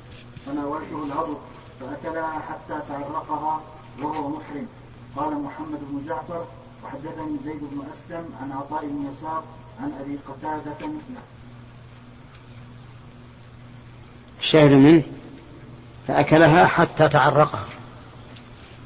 فناولته 0.47 1.05
العضد 1.05 1.37
فأكلها 1.81 2.39
حتى 2.39 2.81
تعرقها 2.89 3.61
وهو 4.03 4.29
محرم. 4.29 4.67
قال 5.17 5.43
محمد 5.43 5.79
بن 5.91 6.07
جعفر 6.07 6.45
وحدثني 6.85 7.39
زيد 7.45 7.61
بن 7.61 7.83
أسلم 7.93 8.25
عن 8.43 8.53
عطاء 8.53 8.87
بن 8.87 9.09
يسار 9.11 9.45
عن 9.81 9.93
أبي 10.01 10.19
قتادة 10.29 10.87
مثله 10.87 11.23
الشاهد 14.41 14.71
منه؟ 14.73 15.03
فأكلها 16.09 16.67
حتى 16.67 17.09
تعرقها. 17.09 17.65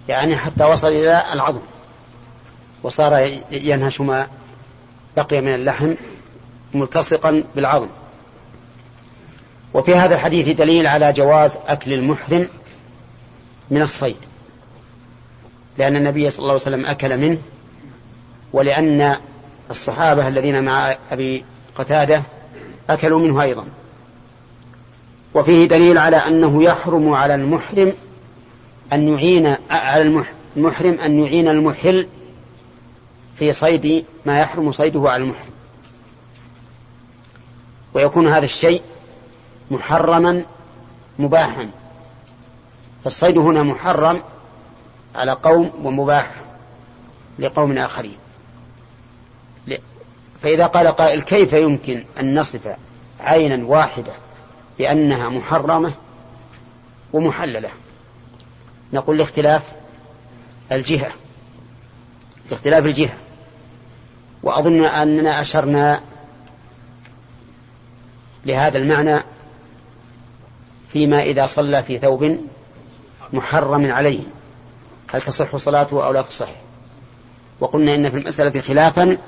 يعني 0.08 0.36
حتى 0.36 0.64
وصل 0.64 0.86
إلى 0.86 1.32
العظم 1.32 1.60
وصار 2.82 3.40
ينهش 3.50 4.00
ما 4.00 4.28
بقي 5.18 5.40
من 5.40 5.54
اللحم 5.54 5.94
ملتصقا 6.74 7.44
بالعظم. 7.56 7.88
وفي 9.74 9.94
هذا 9.94 10.14
الحديث 10.14 10.48
دليل 10.48 10.86
على 10.86 11.12
جواز 11.12 11.58
أكل 11.66 11.92
المحرم 11.92 12.48
من 13.70 13.82
الصيد 13.82 14.16
لأن 15.78 15.96
النبي 15.96 16.30
صلى 16.30 16.38
الله 16.38 16.52
عليه 16.52 16.62
وسلم 16.62 16.86
أكل 16.86 17.16
منه 17.18 17.38
ولأن 18.52 19.16
الصحابة 19.70 20.28
الذين 20.28 20.64
مع 20.64 20.96
أبي 21.12 21.44
قتادة 21.74 22.22
أكلوا 22.90 23.18
منه 23.20 23.42
أيضا. 23.42 23.64
وفيه 25.34 25.68
دليل 25.68 25.98
على 25.98 26.16
أنه 26.16 26.62
يحرم 26.64 27.12
على 27.12 27.34
المحرم 27.34 27.92
أن 28.92 29.08
يعين 29.08 29.56
على 29.70 30.02
المح- 30.02 30.32
المحرم 30.56 30.98
أن 31.00 31.24
يعين 31.24 31.48
المحل 31.48 32.06
في 33.38 33.52
صيد 33.52 34.04
ما 34.26 34.40
يحرم 34.40 34.72
صيده 34.72 35.10
على 35.10 35.22
المحرم. 35.22 35.50
ويكون 37.94 38.28
هذا 38.28 38.44
الشيء 38.44 38.82
محرما 39.70 40.44
مباحا. 41.18 41.70
فالصيد 43.04 43.38
هنا 43.38 43.62
محرم 43.62 44.22
على 45.14 45.32
قوم 45.32 45.72
ومباح 45.82 46.30
لقوم 47.38 47.78
آخرين. 47.78 48.16
فإذا 50.42 50.66
قال 50.66 50.86
قائل 50.86 51.22
كيف 51.22 51.52
يمكن 51.52 52.04
أن 52.20 52.38
نصف 52.40 52.76
عينا 53.20 53.66
واحدة 53.66 54.12
بأنها 54.78 55.28
محرمة 55.28 55.92
ومحللة؟ 57.12 57.70
نقول 58.92 59.18
لاختلاف 59.18 59.72
الجهة. 60.72 61.12
لاختلاف 62.50 62.84
الجهة. 62.84 63.16
وأظن 64.42 64.84
أننا 64.84 65.40
أشرنا 65.40 66.00
لهذا 68.46 68.78
المعنى 68.78 69.22
فيما 70.92 71.22
إذا 71.22 71.46
صلى 71.46 71.82
في 71.82 71.98
ثوب 71.98 72.38
محرم 73.32 73.92
عليه. 73.92 74.20
هل 75.12 75.22
تصح 75.22 75.56
صلاته 75.56 76.06
أو 76.06 76.12
لا 76.12 76.22
تصح؟ 76.22 76.48
وقلنا 77.60 77.94
إن 77.94 78.10
في 78.10 78.16
المسألة 78.16 78.60
خلافا 78.60 79.18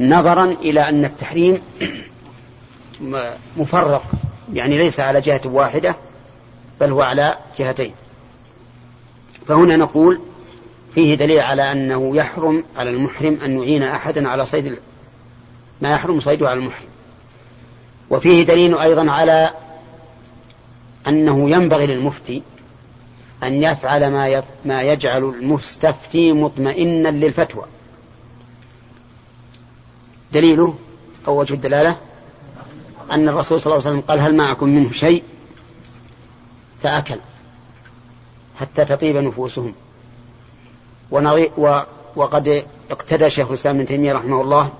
نظرا 0.00 0.44
إلى 0.44 0.88
أن 0.88 1.04
التحريم 1.04 1.62
مفرق 3.56 4.04
يعني 4.52 4.78
ليس 4.78 5.00
على 5.00 5.20
جهة 5.20 5.40
واحدة 5.44 5.96
بل 6.80 6.90
هو 6.90 7.02
على 7.02 7.36
جهتين. 7.58 7.94
فهنا 9.48 9.76
نقول 9.76 10.20
فيه 10.94 11.14
دليل 11.14 11.40
على 11.40 11.72
أنه 11.72 12.16
يحرم 12.16 12.64
على 12.76 12.90
المحرم 12.90 13.38
أن 13.44 13.58
يعين 13.58 13.82
أحدا 13.82 14.28
على 14.28 14.46
صيد 14.46 14.78
ما 15.80 15.92
يحرم 15.92 16.20
صيده 16.20 16.50
على 16.50 16.60
المحرم. 16.60 16.88
وفيه 18.10 18.44
دليل 18.44 18.78
أيضا 18.78 19.10
على 19.10 19.50
أنه 21.08 21.50
ينبغي 21.50 21.86
للمفتي 21.86 22.42
أن 23.42 23.62
يفعل 23.62 24.10
ما 24.10 24.42
ما 24.64 24.82
يجعل 24.82 25.24
المستفتي 25.24 26.32
مطمئنا 26.32 27.08
للفتوى. 27.08 27.64
دليله 30.32 30.78
أو 31.28 31.40
وجه 31.40 31.54
الدلالة 31.54 31.96
أن 33.10 33.28
الرسول 33.28 33.60
صلى 33.60 33.74
الله 33.74 33.86
عليه 33.86 33.96
وسلم 33.96 34.08
قال 34.08 34.20
هل 34.20 34.36
معكم 34.36 34.68
منه 34.68 34.90
شيء؟ 34.90 35.22
فأكل 36.82 37.18
حتى 38.60 38.84
تطيب 38.84 39.16
نفوسهم. 39.16 39.74
وقد 42.16 42.64
اقتدى 42.90 43.30
شيخ 43.30 43.48
الإسلام 43.48 43.76
ابن 43.76 43.86
تيمية 43.86 44.12
رحمه 44.12 44.40
الله 44.40 44.70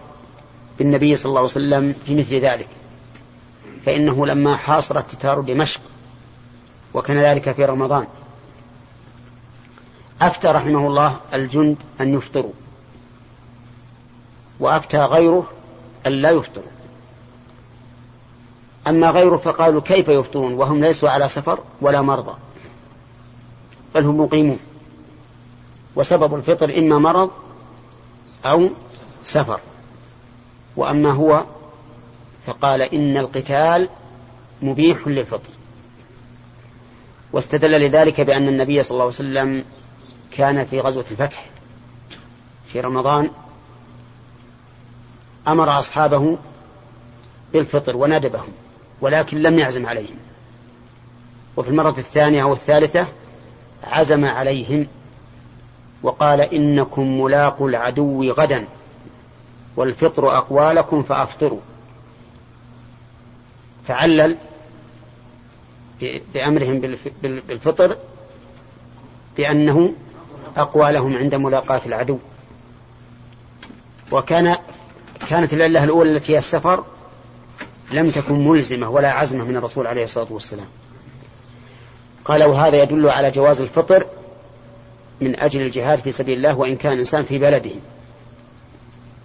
بالنبي 0.78 1.16
صلى 1.16 1.28
الله 1.28 1.40
عليه 1.40 1.50
وسلم 1.50 1.94
في 2.06 2.14
مثل 2.14 2.36
ذلك. 2.36 2.68
فإنه 3.86 4.26
لما 4.26 4.56
حاصرت 4.56 5.10
تتار 5.10 5.40
دمشق 5.40 5.80
وكان 6.94 7.18
ذلك 7.18 7.52
في 7.52 7.64
رمضان 7.64 8.06
أفتى 10.22 10.48
رحمه 10.48 10.86
الله 10.86 11.16
الجند 11.34 11.76
أن 12.00 12.14
يفطروا 12.14 12.52
وأفتى 14.60 14.98
غيره 14.98 15.50
أن 16.06 16.12
لا 16.12 16.30
يفطروا. 16.30 16.66
أما 18.88 19.10
غيره 19.10 19.36
فقالوا 19.36 19.80
كيف 19.80 20.08
يفطرون؟ 20.08 20.54
وهم 20.54 20.80
ليسوا 20.80 21.10
على 21.10 21.28
سفر 21.28 21.58
ولا 21.80 22.02
مرضى 22.02 22.34
بل 23.94 24.04
هم 24.04 24.20
مقيمون. 24.20 24.58
وسبب 25.96 26.34
الفطر 26.34 26.78
إما 26.78 26.98
مرض 26.98 27.30
أو 28.44 28.68
سفر. 29.22 29.60
وأما 30.76 31.10
هو 31.10 31.44
فقال 32.46 32.82
إن 32.82 33.16
القتال 33.16 33.88
مبيح 34.62 35.08
للفطر. 35.08 35.50
واستدل 37.32 37.70
لذلك 37.86 38.20
بأن 38.20 38.48
النبي 38.48 38.82
صلى 38.82 38.90
الله 38.90 39.04
عليه 39.04 39.14
وسلم 39.14 39.64
كان 40.30 40.64
في 40.64 40.80
غزوة 40.80 41.04
الفتح 41.10 41.46
في 42.66 42.80
رمضان. 42.80 43.30
أمر 45.48 45.78
أصحابه 45.78 46.38
بالفطر 47.52 47.96
وندبهم 47.96 48.48
ولكن 49.00 49.42
لم 49.42 49.58
يعزم 49.58 49.86
عليهم. 49.86 50.16
وفي 51.56 51.68
المرة 51.68 51.94
الثانية 51.98 52.42
أو 52.42 52.52
الثالثة 52.52 53.06
عزم 53.84 54.24
عليهم 54.24 54.86
وقال 56.02 56.40
إنكم 56.40 57.20
ملاقوا 57.20 57.68
العدو 57.68 58.32
غدا 58.32 58.64
والفطر 59.76 60.36
أقوالكم 60.36 61.02
فأفطروا. 61.02 61.60
فعلل 63.88 64.38
بأمرهم 66.34 66.80
بالفطر 67.22 67.96
بأنه 69.36 69.92
أقوالهم 70.56 71.16
عند 71.16 71.34
ملاقاة 71.34 71.80
العدو. 71.86 72.18
وكان 74.12 74.56
كانت 75.28 75.54
العلة 75.54 75.84
الأولى 75.84 76.16
التي 76.16 76.32
هي 76.32 76.38
السفر 76.38 76.84
لم 77.92 78.10
تكن 78.10 78.48
ملزمة 78.48 78.90
ولا 78.90 79.12
عزمة 79.12 79.44
من 79.44 79.56
الرسول 79.56 79.86
عليه 79.86 80.02
الصلاة 80.02 80.32
والسلام. 80.32 80.66
قال 82.24 82.44
وهذا 82.44 82.82
يدل 82.82 83.08
على 83.08 83.30
جواز 83.30 83.60
الفطر 83.60 84.06
من 85.22 85.40
أجل 85.40 85.62
الجهاد 85.62 85.98
في 85.98 86.12
سبيل 86.12 86.36
الله 86.36 86.58
وإن 86.58 86.76
كان 86.76 86.92
الإنسان 86.92 87.24
في 87.24 87.38
بلده. 87.38 87.70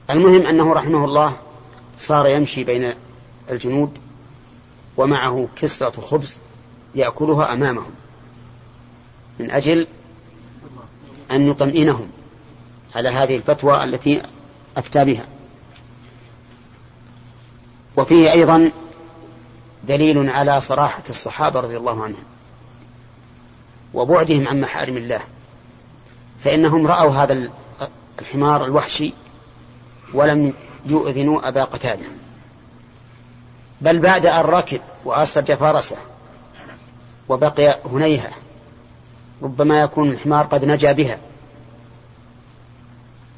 المهم 0.09 0.47
أنه 0.47 0.73
رحمه 0.73 1.05
الله 1.05 1.37
صار 1.97 2.27
يمشي 2.27 2.63
بين 2.63 2.93
الجنود 3.51 3.97
ومعه 4.97 5.47
كسرة 5.55 6.01
خبز 6.01 6.39
يأكلها 6.95 7.53
أمامهم 7.53 7.91
من 9.39 9.51
أجل 9.51 9.87
أن 11.31 11.41
يطمئنهم 11.41 12.09
على 12.95 13.09
هذه 13.09 13.35
الفتوى 13.35 13.83
التي 13.83 14.21
أفتى 14.77 15.05
بها. 15.05 15.25
وفيه 17.97 18.31
أيضا 18.31 18.71
دليل 19.83 20.29
على 20.29 20.61
صراحة 20.61 21.03
الصحابة 21.09 21.59
رضي 21.59 21.77
الله 21.77 22.03
عنهم 22.03 22.23
وبعدهم 23.93 24.47
عن 24.47 24.61
محارم 24.61 24.97
الله. 24.97 25.21
فإنهم 26.43 26.87
رأوا 26.87 27.11
هذا 27.11 27.49
الحمار 28.21 28.65
الوحشي 28.65 29.13
ولم 30.13 30.53
يؤذنوا 30.85 31.47
أبا 31.47 31.63
قتادة. 31.63 32.05
بل 33.81 33.99
بعد 33.99 34.25
أن 34.25 34.45
ركب 34.45 34.81
وأسرج 35.05 35.53
فرسه 35.53 35.97
وبقي 37.29 37.79
هنيهة 37.85 38.29
ربما 39.43 39.81
يكون 39.81 40.09
الحمار 40.09 40.45
قد 40.45 40.65
نجا 40.65 40.91
بها. 40.91 41.17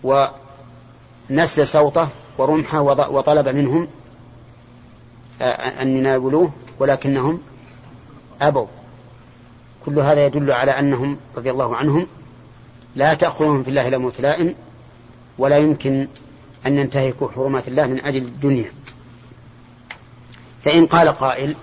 ونس 0.04 1.62
صوته 1.62 2.10
ورمحه 2.38 2.82
وطلب 2.82 3.48
منهم 3.48 3.88
أن 5.82 5.98
يناولوه 5.98 6.52
ولكنهم 6.80 7.42
أبوا. 8.42 8.68
كل 9.86 10.00
هذا 10.00 10.26
يدل 10.26 10.52
على 10.52 10.72
أنهم 10.72 11.18
رضي 11.36 11.52
الله 11.52 11.76
عنهم 11.76 12.08
لا 13.00 13.14
تأخذهم 13.14 13.64
في 13.64 13.70
الله 13.70 13.90
لموت 13.90 14.22
لائم 14.22 14.56
ولا 15.38 15.58
يمكن 15.58 16.08
أن 16.66 16.78
ينتهكوا 16.78 17.32
حرمات 17.32 17.68
الله 17.68 17.88
من 17.88 18.06
أجل 18.06 18.22
الدنيا. 18.22 18.72
فإن 20.64 20.86
قال 20.86 21.10
قائل 21.10 21.56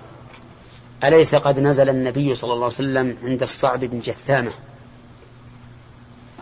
أليس 1.03 1.35
قد 1.35 1.59
نزل 1.59 1.89
النبي 1.89 2.35
صلى 2.35 2.53
الله 2.53 2.65
عليه 2.65 2.75
وسلم 2.75 3.17
عند 3.23 3.41
الصعب 3.41 3.79
بن 3.79 3.99
جثامة 3.99 4.51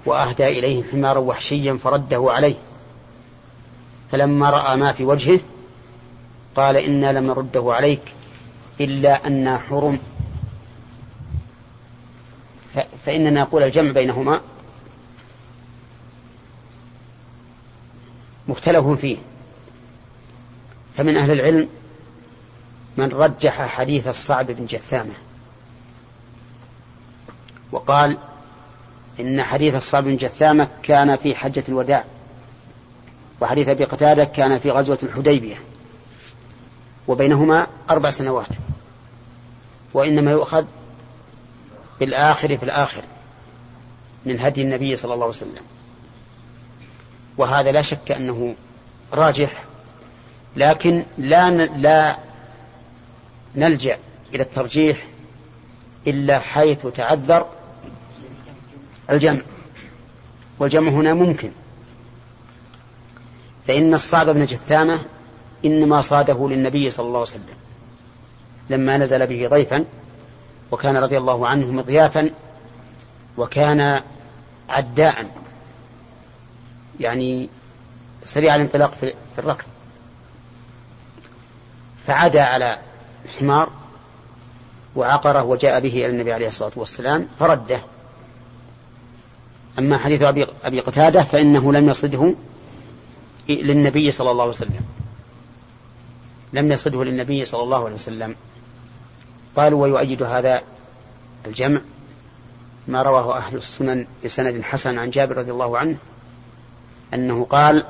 وأهدى 0.05 0.47
إليه 0.47 0.83
حمارا 0.83 1.19
وحشيا 1.19 1.77
فرده 1.77 2.25
عليه؟ 2.27 2.55
فلما 4.11 4.49
رأى 4.49 4.77
ما 4.77 4.91
في 4.91 5.05
وجهه 5.05 5.39
قال 6.55 6.77
إنا 6.77 7.11
لم 7.11 7.25
نرده 7.27 7.63
عليك 7.73 8.01
إلا 8.81 9.27
أن 9.27 9.57
حرم. 9.57 9.99
فإننا 13.05 13.41
نقول 13.41 13.63
الجمع 13.63 13.91
بينهما 13.91 14.41
مختلف 18.47 18.87
فيه. 18.87 19.17
فمن 20.97 21.17
أهل 21.17 21.31
العلم 21.31 21.69
من 22.97 23.09
رجح 23.09 23.65
حديث 23.65 24.07
الصعب 24.07 24.45
بن 24.45 24.65
جثامة. 24.65 25.13
وقال 27.71 28.17
إن 29.19 29.43
حديث 29.43 29.75
الصعب 29.75 30.03
بن 30.03 30.15
جثامة 30.15 30.67
كان 30.83 31.15
في 31.15 31.35
حجة 31.35 31.63
الوداع 31.69 32.03
وحديث 33.41 33.67
أبي 33.69 33.83
قتادة 33.83 34.23
كان 34.23 34.59
في 34.59 34.69
غزوة 34.69 34.99
الحديبية 35.03 35.55
وبينهما 37.07 37.67
أربع 37.89 38.09
سنوات 38.09 38.47
وإنما 39.93 40.31
يؤخذ 40.31 40.65
بالآخر 41.99 42.57
في 42.57 42.63
الآخر 42.63 43.01
من 44.25 44.39
هدي 44.39 44.61
النبي 44.61 44.95
صلى 44.95 45.13
الله 45.13 45.25
عليه 45.25 45.35
وسلم. 45.35 45.63
وهذا 47.37 47.71
لا 47.71 47.81
شك 47.81 48.11
أنه 48.11 48.55
راجح 49.13 49.63
لكن 50.55 51.03
لا 51.17 51.49
لا 51.65 52.17
نلجأ 53.55 53.97
إلى 54.33 54.43
الترجيح 54.43 55.05
إلا 56.07 56.39
حيث 56.39 56.87
تعذر 56.87 57.45
الجمع. 59.09 59.41
والجمع 60.59 60.91
هنا 60.91 61.13
ممكن. 61.13 61.51
فإن 63.67 63.93
الصعب 63.93 64.29
بن 64.29 64.45
جثامة 64.45 65.01
إنما 65.65 66.01
صاده 66.01 66.47
للنبي 66.49 66.89
صلى 66.89 67.07
الله 67.07 67.19
عليه 67.19 67.29
وسلم. 67.29 67.55
لما 68.69 68.97
نزل 68.97 69.27
به 69.27 69.47
ضيفا 69.47 69.85
وكان 70.71 70.97
رضي 70.97 71.17
الله 71.17 71.47
عنه 71.47 71.71
مضيافا 71.71 72.31
وكان 73.37 74.01
عداء. 74.69 75.44
يعني 76.99 77.49
سريع 78.23 78.55
الانطلاق 78.55 78.95
في 78.95 79.39
الركض. 79.39 79.65
فعدا 82.07 82.43
على 82.43 82.79
الحمار 83.25 83.69
وعقره 84.95 85.43
وجاء 85.43 85.79
به 85.79 85.89
إلى 85.89 86.07
النبي 86.07 86.33
عليه 86.33 86.47
الصلاة 86.47 86.71
والسلام 86.75 87.27
فرده. 87.39 87.79
أما 89.79 89.97
حديث 89.97 90.21
أبي, 90.21 90.47
أبي 90.63 90.79
قتادة 90.79 91.23
فإنه 91.23 91.73
لم 91.73 91.89
يصده 91.89 92.33
للنبي 93.49 94.11
صلى 94.11 94.31
الله 94.31 94.43
عليه 94.43 94.53
وسلم. 94.53 94.85
لم 96.53 96.71
يصده 96.71 97.03
للنبي 97.03 97.45
صلى 97.45 97.63
الله 97.63 97.85
عليه 97.85 97.95
وسلم. 97.95 98.35
قالوا 99.55 99.83
ويؤيد 99.83 100.23
هذا 100.23 100.61
الجمع 101.45 101.81
ما 102.87 103.01
رواه 103.01 103.37
أهل 103.37 103.57
السنن 103.57 104.07
بسند 104.25 104.61
حسن 104.63 104.97
عن 104.97 105.09
جابر 105.09 105.37
رضي 105.37 105.51
الله 105.51 105.77
عنه. 105.77 105.97
أنه 107.15 107.45
قال 107.49 107.85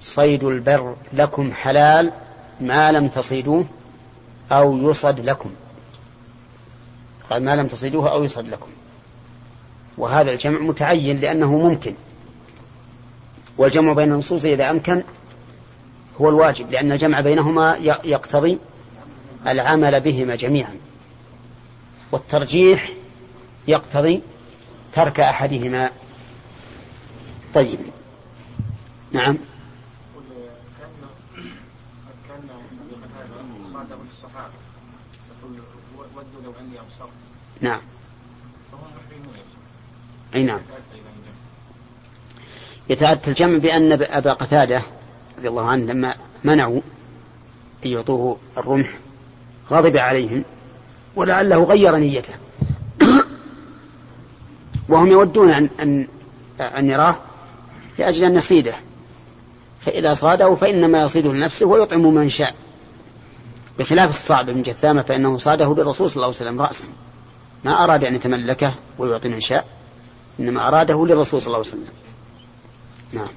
صيد 0.00 0.44
البر 0.44 0.96
لكم 1.12 1.52
حلال 1.52 2.12
ما 2.60 2.92
لم 2.92 3.08
تصيدوه 3.08 3.64
أو 4.52 4.90
يصد 4.90 5.20
لكم. 5.20 5.50
قال 7.30 7.44
ما 7.44 7.56
لم 7.56 7.66
تصيدوه 7.66 8.12
أو 8.12 8.24
يصد 8.24 8.46
لكم. 8.46 8.70
وهذا 9.98 10.30
الجمع 10.30 10.60
متعين 10.60 11.20
لأنه 11.20 11.58
ممكن. 11.58 11.94
والجمع 13.58 13.92
بين 13.92 14.12
النصوص 14.12 14.44
إذا 14.44 14.70
أمكن 14.70 15.02
هو 16.20 16.28
الواجب 16.28 16.70
لأن 16.70 16.92
الجمع 16.92 17.20
بينهما 17.20 17.76
يقتضي 18.04 18.58
العمل 19.46 20.00
بهما 20.00 20.36
جميعا. 20.36 20.76
والترجيح 22.12 22.90
يقتضي 23.68 24.22
ترك 24.92 25.20
أحدهما 25.20 25.90
طيب. 27.54 27.78
نعم. 29.12 29.36
نعم. 37.60 37.80
أي 40.34 40.42
نعم. 40.42 40.60
يتأتى 42.88 43.30
الجمع 43.30 43.58
بأن 43.58 43.92
أبا 43.92 44.32
قتادة 44.32 44.82
رضي 45.38 45.48
الله 45.48 45.66
عنه 45.66 45.92
لما 45.92 46.14
منعوا 46.44 46.80
أن 47.86 47.90
يعطوه 47.90 48.36
الرمح 48.58 48.90
غضب 49.70 49.96
عليهم 49.96 50.44
ولعله 51.16 51.64
غير 51.64 51.96
نيته. 51.96 52.34
وهم 54.88 55.06
يودون 55.06 55.50
أن, 55.50 55.70
أن, 55.80 56.08
أن 56.60 56.90
يراه 56.90 57.16
لأجل 58.00 58.24
أن 58.24 58.36
يصيده. 58.36 58.74
فإذا 59.80 60.14
صاده 60.14 60.54
فإنما 60.54 61.02
يصيده 61.02 61.32
لنفسه 61.32 61.66
ويطعم 61.66 62.14
من 62.14 62.28
شاء. 62.28 62.54
بخلاف 63.78 64.10
الصعب 64.10 64.50
بن 64.50 64.62
جثامة 64.62 65.02
فإنه 65.02 65.38
صاده 65.38 65.74
للرسول 65.74 66.10
صلى 66.10 66.16
الله 66.16 66.26
عليه 66.26 66.36
وسلم 66.36 66.62
رأسا. 66.62 66.84
ما 67.64 67.84
أراد 67.84 68.04
أن 68.04 68.14
يتملكه 68.14 68.74
ويعطي 68.98 69.28
من 69.28 69.40
شاء 69.40 69.66
إنما 70.40 70.68
أراده 70.68 71.06
للرسول 71.06 71.42
صلى 71.42 71.46
الله 71.46 71.58
عليه 71.58 71.68
وسلم. 71.68 71.84
نعم. 73.12 73.28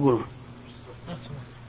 يقولون؟ 0.00 0.24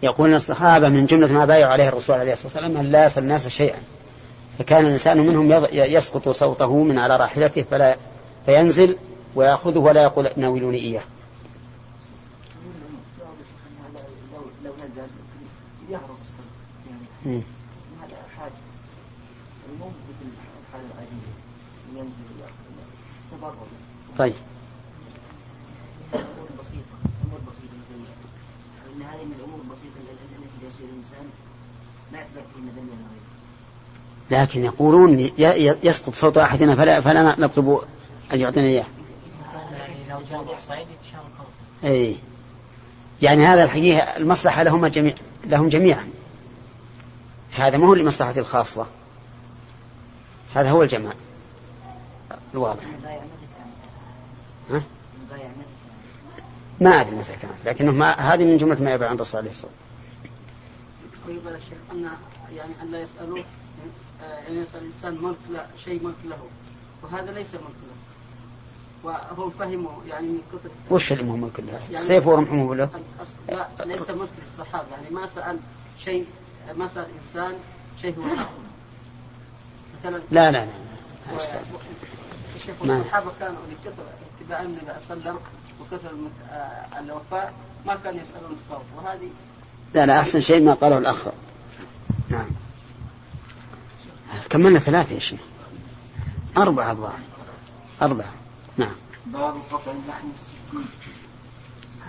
يقول 0.03 0.33
الصحابة 0.33 0.89
من 0.89 1.05
جملة 1.05 1.27
ما 1.27 1.45
بايعوا 1.45 1.71
عليه 1.71 1.87
الرسول 1.87 2.15
عليه 2.15 2.33
الصلاة 2.33 2.53
والسلام 2.53 2.77
أن 2.77 2.91
لا 2.91 3.05
يسأل 3.05 3.23
الناس 3.23 3.47
شيئا 3.47 3.77
فكان 4.59 4.85
الإنسان 4.85 5.27
منهم 5.27 5.67
يسقط 5.71 6.29
صوته 6.29 6.83
من 6.83 6.97
على 6.97 7.15
راحلته 7.15 7.61
فلا 7.61 7.97
فينزل 8.45 8.97
ويأخذه 9.35 9.79
ولا 9.79 10.03
يقول 10.03 10.29
ناولوني 10.37 10.79
إياه. 10.79 11.03
هذا 17.25 18.17
حاجة 18.37 18.61
يعني 19.63 19.77
مو 19.79 19.87
مثل 19.87 20.29
الحالة 20.67 20.87
العادية 20.93 21.31
ينزل 21.95 22.25
ويأخذ 22.37 22.65
تضرر 23.31 23.67
طيب 24.17 24.33
أمور 26.13 26.49
بسيطة 26.59 26.95
أمور 27.25 27.39
بسيطة 27.49 27.75
مثل 27.81 27.99
إن 28.95 29.01
هذه 29.01 29.25
من 29.25 29.35
الأمور 29.39 29.59
البسيطة 29.59 29.97
التي 30.01 30.35
التي 30.37 30.67
يصير 30.67 30.87
الإنسان 30.89 31.25
ما 32.11 32.17
يعتبر 32.17 32.41
في 32.41 32.54
مدنيا 32.54 32.54
الغير 32.54 32.54
لكن 34.31 34.65
يقولون 34.65 35.29
يسقط 35.83 36.13
صوت 36.13 36.37
أحدنا 36.37 36.75
فلا, 36.75 37.01
فلا 37.01 37.39
نطلب 37.39 37.79
أن 38.33 38.39
يعطينا 38.39 38.67
إياه. 38.67 38.85
أي. 41.83 42.15
يعني 43.21 43.45
هذا 43.45 43.63
الحقيقة 43.63 44.17
المصلحة 44.17 44.63
لهم 44.63 44.87
جميع 44.87 45.13
لهم 45.45 45.69
جميعا. 45.69 46.09
هذا 47.55 47.77
ما 47.77 47.87
هو 47.87 47.93
لمصلحة 47.93 48.33
الخاصة. 48.37 48.85
هذا 50.55 50.71
هو 50.71 50.83
الجماع 50.83 51.13
الواضح؟ 52.53 52.83
ها؟ 54.69 54.83
ما 56.81 57.01
أدري 57.01 57.15
متى 57.15 57.33
كانت 57.41 57.65
لكنه 57.65 57.91
ما 57.91 58.11
هذه 58.11 58.45
من 58.45 58.57
جملة 58.57 58.83
ما 58.83 58.93
يبيع 58.93 59.09
عن 59.09 59.15
الرسول 59.15 59.39
عليه 59.39 59.49
الصلاة 59.49 59.71
أن 61.91 62.09
يعني 62.53 62.71
أن 62.81 62.91
لا 62.91 63.01
يسألوه 63.01 63.43
آه، 64.23 64.33
يعني 64.33 64.55
يسأل 64.59 64.81
الإنسان 64.81 65.25
ملك 65.25 65.37
لا 65.53 65.65
شيء 65.83 66.03
ملك 66.03 66.15
له 66.25 66.37
وهذا 67.03 67.31
ليس 67.31 67.53
ملك 67.53 67.63
له. 67.63 67.95
وهم 69.03 69.49
فهموا 69.49 69.91
يعني 70.09 70.27
من 70.27 70.41
كثر 70.53 70.69
وش 70.89 71.11
اللي 71.11 71.23
مهم 71.23 71.49
كلها 71.57 71.79
السيف 71.89 72.27
ورمحه 72.27 72.75
له. 72.75 72.89
لا 73.49 73.67
ليس 73.85 74.09
ملك 74.09 74.29
للصحابة. 74.41 74.87
يعني 74.91 75.15
ما 75.15 75.27
سأل 75.27 75.59
شيء 75.99 76.25
ما 76.77 76.87
سأل 76.87 77.05
إنسان 77.27 77.53
شيء 78.01 78.15
هو 78.17 78.23
مثلا 79.99 80.21
لا 80.31 80.51
لا 80.51 80.65
لا. 80.65 80.67
الشيخ 82.55 82.75
الصحابة 82.81 83.31
كانوا 83.39 83.59
لكثر 83.71 84.03
اتباع 84.39 84.61
النبي 84.61 84.79
صلى 85.07 85.17
الله 85.17 85.29
عليه 85.29 85.31
وسلم 85.31 85.39
وكثر 85.81 86.11
آه، 86.51 86.99
الوفاء 86.99 87.53
ما 87.85 87.95
كانوا 88.03 88.21
يسألون 88.21 88.51
الصوت. 88.51 88.85
وهذه 88.97 89.29
لا 89.93 90.05
لا 90.05 90.19
أحسن 90.19 90.39
شيء 90.39 90.63
ما 90.63 90.73
قاله 90.73 90.97
الأخ. 90.97 91.27
نعم. 92.29 92.45
كملنا 94.49 94.79
ثلاثة 94.79 95.15
يا 95.15 95.19
شيخ. 95.19 95.39
أربعة 96.57 96.91
الظاهر. 96.91 97.19
أربعة. 98.01 98.33
نعم. 98.77 98.95
باب 99.25 99.55
قطع 99.71 99.91
اللحم 99.91 100.27
بالسكين 100.27 100.89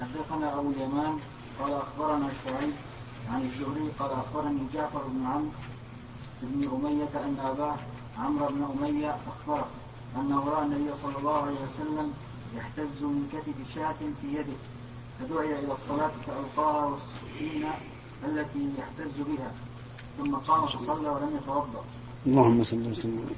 حدثنا 0.00 0.58
أبو 0.58 0.70
اليمان 0.70 1.18
قال 1.60 1.72
أخبرنا 1.72 2.28
شعيب 2.44 2.72
عن 3.32 3.42
الزهري 3.42 3.90
قال 3.98 4.10
أخبرني 4.12 4.60
جعفر 4.74 5.02
بن 5.06 5.26
عمرو 5.26 5.50
بن 6.42 6.68
أمية 6.76 7.24
أن 7.24 7.36
أباه 7.44 7.76
عمرو 8.18 8.46
بن 8.46 8.62
أمية 8.78 9.16
أخبره 9.28 9.66
أنه 10.16 10.44
رأى 10.48 10.62
النبي 10.66 10.90
صلى 11.02 11.18
الله 11.18 11.42
عليه 11.42 11.56
وسلم 11.64 12.12
يحتز 12.56 13.02
من 13.02 13.28
كتف 13.32 13.74
شاة 13.74 13.94
في 14.20 14.26
يده 14.34 14.56
فدعي 15.20 15.58
إلى 15.58 15.72
الصلاة 15.72 16.10
فألقاها 16.26 16.84
والسكين 16.86 17.64
التي 18.24 18.70
يحتز 18.78 19.12
بها. 19.18 19.50
ثم 20.18 20.34
قام 20.34 20.66
فصلى 20.66 21.08
ولم 21.08 21.30
يتوضأ. 21.42 21.84
اللهم 22.26 22.64
صل 22.64 22.90
وسلم. 22.90 23.30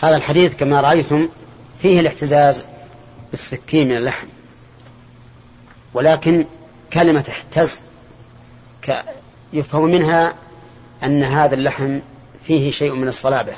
هذا 0.00 0.16
الحديث 0.16 0.56
كما 0.56 0.80
رأيتم 0.80 1.28
فيه 1.82 2.00
الاحتزاز 2.00 2.64
بالسكين 3.30 3.88
من 3.88 3.96
اللحم. 3.96 4.26
ولكن 5.94 6.46
كلمة 6.92 7.24
احتز 7.28 7.80
يفهم 9.52 9.84
منها 9.84 10.34
أن 11.04 11.22
هذا 11.22 11.54
اللحم 11.54 11.98
فيه 12.46 12.70
شيء 12.70 12.94
من 12.94 13.08
الصلابة. 13.08 13.52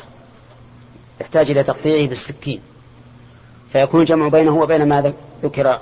يحتاج 1.20 1.50
إلى 1.50 1.62
تقطيعه 1.62 2.06
بالسكين. 2.08 2.60
فيكون 3.72 4.00
الجمع 4.00 4.28
بينه 4.28 4.56
وبين 4.56 4.88
ما 4.88 5.02
ذك- 5.02 5.14
ذكر 5.42 5.78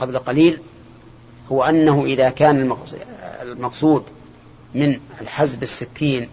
قبل 0.00 0.18
قليل 0.18 0.60
هو 1.52 1.64
أنه 1.64 2.04
إذا 2.04 2.30
كان 2.30 2.60
المقص- 2.60 2.94
المقصود 3.42 4.04
من 4.74 5.00
الحز 5.20 5.54
بالسكين 5.54 6.28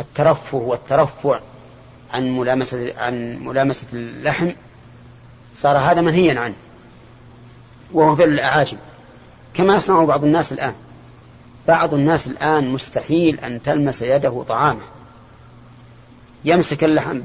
الترفه 0.00 0.58
والترفع 0.58 1.40
عن 2.12 2.36
ملامسة 2.36 2.92
عن 2.98 3.36
ملامسة 3.44 3.86
اللحم 3.92 4.50
صار 5.54 5.78
هذا 5.78 6.00
منهيا 6.00 6.40
عنه 6.40 6.54
وهو 7.92 8.16
فعل 8.16 8.28
الأعاجم. 8.28 8.76
كما 9.54 9.74
يصنع 9.74 10.04
بعض 10.04 10.24
الناس 10.24 10.52
الآن. 10.52 10.74
بعض 11.68 11.94
الناس 11.94 12.26
الآن 12.26 12.72
مستحيل 12.72 13.40
أن 13.40 13.62
تلمس 13.62 14.02
يده 14.02 14.44
طعامه. 14.48 14.80
يمسك 16.44 16.84
اللحم 16.84 17.20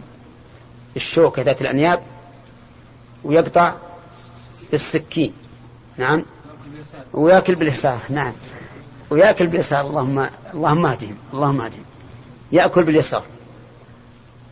الشوكة 0.96 1.41
ذات 1.41 1.62
الأنياب 1.62 2.00
ويقطع 3.24 3.74
بالسكين. 4.72 5.34
نعم. 5.98 6.26
ويأكل 7.13 7.56
باليسار 7.56 8.00
نعم. 8.10 8.34
ويأكل 9.10 9.48
باليسار 9.48 9.82
اللهم 9.88 10.30
اللهم 10.54 10.86
اهدهم 10.86 11.18
اللهم 11.34 11.62
اهدهم. 11.62 11.86
يأكل 12.52 12.84
باليسار. 12.84 13.24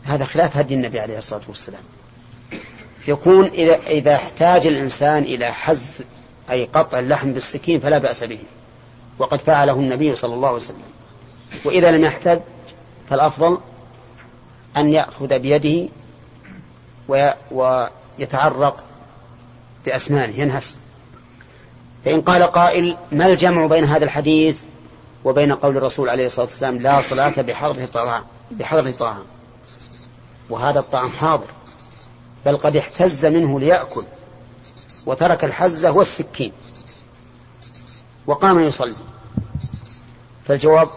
هذا 0.04 0.24
خلاف 0.24 0.56
هدي 0.56 0.74
النبي 0.74 1.00
عليه 1.00 1.18
الصلاة 1.18 1.42
والسلام. 1.48 1.82
يكون 3.08 3.44
إذا 3.46 3.74
إذا 3.86 4.14
احتاج 4.14 4.66
الإنسان 4.66 5.22
إلى 5.22 5.52
حز 5.52 6.02
أي 6.50 6.64
قطع 6.64 6.98
اللحم 6.98 7.32
بالسكين 7.32 7.80
فلا 7.80 7.98
بأس 7.98 8.24
به. 8.24 8.38
وقد 9.18 9.38
فعله 9.38 9.72
النبي 9.72 10.14
صلى 10.14 10.34
الله 10.34 10.48
عليه 10.48 10.58
وسلم. 10.58 10.82
وإذا 11.64 11.90
لم 11.90 12.04
يحتاج 12.04 12.40
فالأفضل 13.10 13.58
أن 14.76 14.90
يأخذ 14.90 15.38
بيده 15.38 15.88
وي- 17.08 17.34
ويتعرق 17.50 18.84
بأسنانه 19.86 20.40
ينهس. 20.40 20.78
فإن 22.04 22.20
قال 22.20 22.42
قائل 22.42 22.96
ما 23.12 23.26
الجمع 23.26 23.66
بين 23.66 23.84
هذا 23.84 24.04
الحديث 24.04 24.64
وبين 25.24 25.52
قول 25.52 25.76
الرسول 25.76 26.08
عليه 26.08 26.26
الصلاة 26.26 26.46
والسلام 26.46 26.78
لا 26.78 27.00
صلاة 27.00 27.42
بحضر 27.42 27.82
الطعام 27.82 28.24
بحضر 28.50 28.86
الطعام 28.86 29.24
وهذا 30.50 30.78
الطعام 30.78 31.10
حاضر 31.10 31.46
بل 32.46 32.56
قد 32.56 32.76
احتز 32.76 33.26
منه 33.26 33.60
ليأكل 33.60 34.04
وترك 35.06 35.44
الحزة 35.44 35.92
والسكين 35.92 36.52
وقام 38.26 38.60
يصلي. 38.60 38.96
فالجواب 40.44 40.88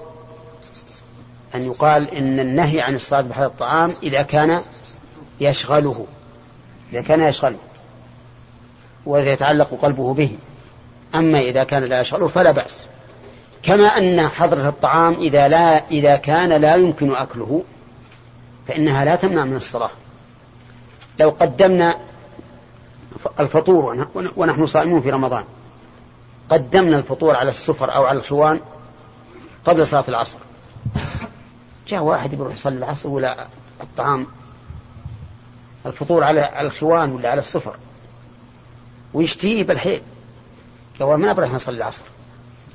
أن 1.56 1.62
يقال 1.62 2.12
إن 2.12 2.40
النهي 2.40 2.82
عن 2.82 2.96
الصلاة 2.96 3.22
بحضر 3.22 3.46
الطعام 3.46 3.94
إذا 4.04 4.22
كان 4.22 4.62
يشغله 5.40 6.06
إذا 6.94 7.02
كان 7.02 7.22
يشغله 7.22 7.60
ويتعلق 9.06 9.80
قلبه 9.82 10.14
به. 10.14 10.38
أما 11.16 11.40
إذا 11.40 11.64
كان 11.64 11.84
لا 11.84 12.02
يشغله 12.02 12.28
فلا 12.28 12.52
بأس. 12.52 12.86
كما 13.64 13.88
أن 13.88 14.28
حضرة 14.28 14.70
الطعام 14.70 15.14
إذا 15.14 15.48
لا 15.48 15.88
إذا 15.92 16.16
كان 16.16 16.50
لا 16.62 16.76
يمكن 16.76 17.16
أكله 17.16 17.64
فإنها 18.68 19.06
لا 19.06 19.16
تمنع 19.16 19.44
من 19.46 19.56
الصلاة. 19.56 19.90
لو 21.20 21.30
قدمنا 21.30 21.98
الفطور 23.40 24.08
ون- 24.16 24.32
ونحن 24.36 24.66
صائمون 24.66 25.02
في 25.02 25.10
رمضان 25.10 25.44
قدمنا 26.50 26.98
الفطور 26.98 27.36
على 27.36 27.50
السفر 27.50 27.96
أو 27.96 28.06
على 28.06 28.18
الخوان 28.20 28.62
قبل 29.66 29.88
صلاة 29.88 30.04
العصر. 30.08 30.38
جاء 31.88 32.04
واحد 32.04 32.36
بيروح 32.36 32.54
يصلي 32.54 32.78
العصر 32.78 33.10
ولا 33.10 33.48
الطعام 33.84 34.28
الفطور 35.86 36.24
على 36.24 36.62
الخوان 36.62 37.12
ولا 37.16 37.30
على 37.32 37.40
السفر 37.40 37.76
ويشتهيه 39.14 39.64
بالحيل. 39.64 40.02
قال 41.00 41.20
ما 41.20 41.32
نبغى 41.32 41.50
نصلي 41.50 41.78
العصر. 41.78 42.04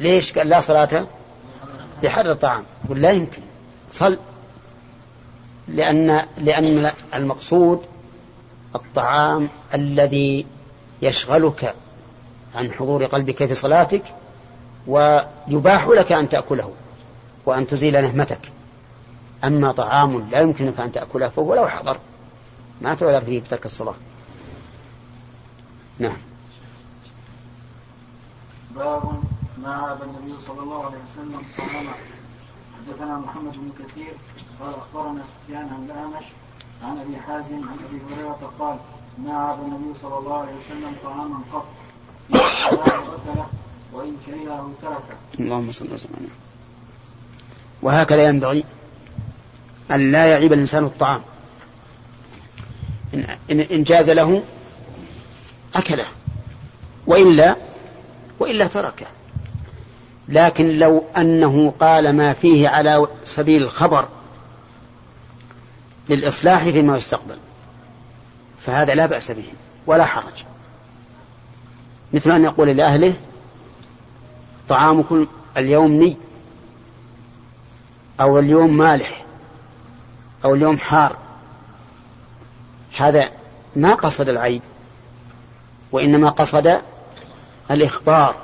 ليش؟ 0.01 0.39
قال 0.39 0.49
لا 0.49 0.61
صلاة 0.61 1.07
بحر 2.03 2.31
الطعام. 2.31 2.65
يقول 2.85 3.03
لا 3.03 3.11
يمكن 3.11 3.43
صل. 3.91 4.19
لأن 5.69 6.27
لأن 6.39 6.93
المقصود 7.15 7.83
الطعام 8.75 9.49
الذي 9.75 10.47
يشغلك 11.03 11.75
عن 12.55 12.73
حضور 12.73 13.05
قلبك 13.05 13.45
في 13.45 13.55
صلاتك 13.55 14.03
ويباح 14.87 15.87
لك 15.87 16.13
أن 16.13 16.29
تأكله 16.29 16.73
وأن 17.47 17.67
تزيل 17.67 18.03
نهمتك. 18.03 18.53
أما 19.45 19.73
طعام 19.73 20.31
لا 20.31 20.41
يمكنك 20.41 20.81
أن 20.81 20.93
تأكله 20.93 21.29
فهو 21.29 21.55
لو 21.55 21.69
حضر 21.69 21.97
ما 22.81 22.95
تعذر 22.95 23.25
فيه 23.25 23.41
بترك 23.41 23.65
الصلاة. 23.65 23.95
نعم. 25.99 26.17
باب 28.77 29.23
ما 29.63 29.75
عاب 29.75 30.03
النبي 30.03 30.41
صلى 30.47 30.61
الله 30.61 30.85
عليه 30.87 30.99
وسلم 30.99 31.43
طعاما 31.59 31.93
حدثنا 32.77 33.19
محمد 33.19 33.53
بن 33.53 33.85
كثير 33.85 34.13
قال 34.61 34.75
أخبرنا 34.75 35.23
سفيان 35.23 35.69
عن 35.69 35.85
الأعمش 35.85 36.25
عن 36.83 36.99
أبي 36.99 37.17
حازم 37.17 37.69
عن 37.69 37.77
أبي 37.89 38.15
هريرة 38.15 38.53
قال 38.59 38.77
ما 39.19 39.33
عاب 39.33 39.59
النبي 39.67 39.99
صلى 40.03 40.19
الله 40.19 40.39
عليه 40.39 40.53
وسلم 40.53 40.97
طعاما 41.05 41.41
قط. 41.53 41.67
اكله 42.35 43.47
وان 43.93 44.17
كرهه 44.27 44.71
تركه 44.83 45.17
اللهم 45.41 45.73
صل 45.73 45.93
وسلم. 45.95 46.29
وهكذا 47.83 48.29
ينبغي 48.29 48.65
أن 49.91 50.13
لا 50.13 50.27
يعيب 50.27 50.53
الإنسان 50.53 50.85
الطعام. 50.85 51.23
إن, 53.15 53.61
إن 53.61 53.85
جاز 53.85 54.11
له 54.11 54.43
أكله. 55.75 56.07
وإلا 57.07 57.57
وإلا 58.42 58.66
تركه 58.66 59.07
لكن 60.28 60.68
لو 60.68 61.05
أنه 61.16 61.72
قال 61.81 62.16
ما 62.16 62.33
فيه 62.33 62.68
على 62.68 63.07
سبيل 63.24 63.62
الخبر 63.62 64.09
للإصلاح 66.09 66.62
فيما 66.64 66.96
يستقبل 66.96 67.37
فهذا 68.61 68.94
لا 68.94 69.07
بأس 69.07 69.31
به 69.31 69.44
ولا 69.87 70.05
حرج. 70.05 70.44
مثل 72.12 72.31
أن 72.31 72.44
يقول 72.44 72.68
لأهله 72.76 73.14
طعامكم 74.68 75.26
اليوم 75.57 75.92
ني 75.92 76.16
أو 78.20 78.38
اليوم 78.38 78.76
مالح 78.76 79.24
أو 80.44 80.55
اليوم 80.55 80.78
حار. 80.78 81.16
هذا 82.96 83.28
ما 83.76 83.94
قصد 83.94 84.28
العيب 84.28 84.62
وإنما 85.92 86.31
قصد 86.31 86.81
الإخبار 87.73 88.35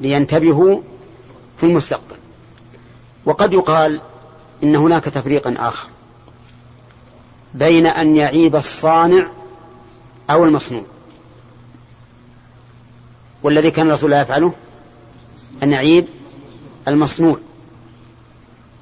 لينتبهوا 0.00 0.80
في 1.56 1.66
المستقبل. 1.66 2.16
وقد 3.24 3.52
يقال 3.52 4.00
إن 4.62 4.76
هناك 4.76 5.04
تفريقا 5.04 5.54
آخر 5.58 5.88
بين 7.54 7.86
أن 7.86 8.16
يعيب 8.16 8.56
الصانع 8.56 9.26
أو 10.30 10.44
المصنوع. 10.44 10.84
والذي 13.42 13.70
كان 13.70 13.86
الرسول 13.86 14.10
لا 14.10 14.20
يفعله 14.20 14.52
أن 15.62 15.72
يعيب 15.72 16.06
المصنوع. 16.88 17.38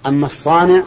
أما 0.06 0.26
الصانع 0.26 0.82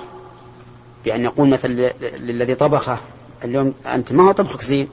بأن 1.05 1.23
يقول 1.23 1.49
مثلا 1.49 1.93
للذي 2.01 2.55
طبخه 2.55 2.97
اليوم 3.43 3.73
أنت 3.85 4.11
ما 4.11 4.27
هو 4.27 4.31
طبخك 4.31 4.61
زين؟ 4.61 4.87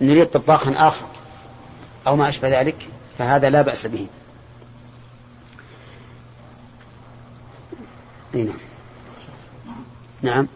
نريد 0.00 0.26
طباخا 0.26 0.88
آخر 0.88 1.06
أو 2.06 2.16
ما 2.16 2.28
أشبه 2.28 2.60
ذلك؟ 2.60 2.88
فهذا 3.20 3.50
لا 3.50 3.62
بأس 3.62 3.86
به. 3.86 4.06
أي 8.34 8.42
نعم. 8.42 8.58
نعم. 10.22 10.46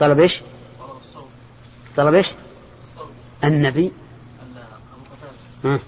طلب 0.00 0.20
إيش؟ 0.20 0.40
طلب 1.96 2.14
إيش؟ 2.14 2.28
النبي. 3.44 3.92
ها. 5.64 5.78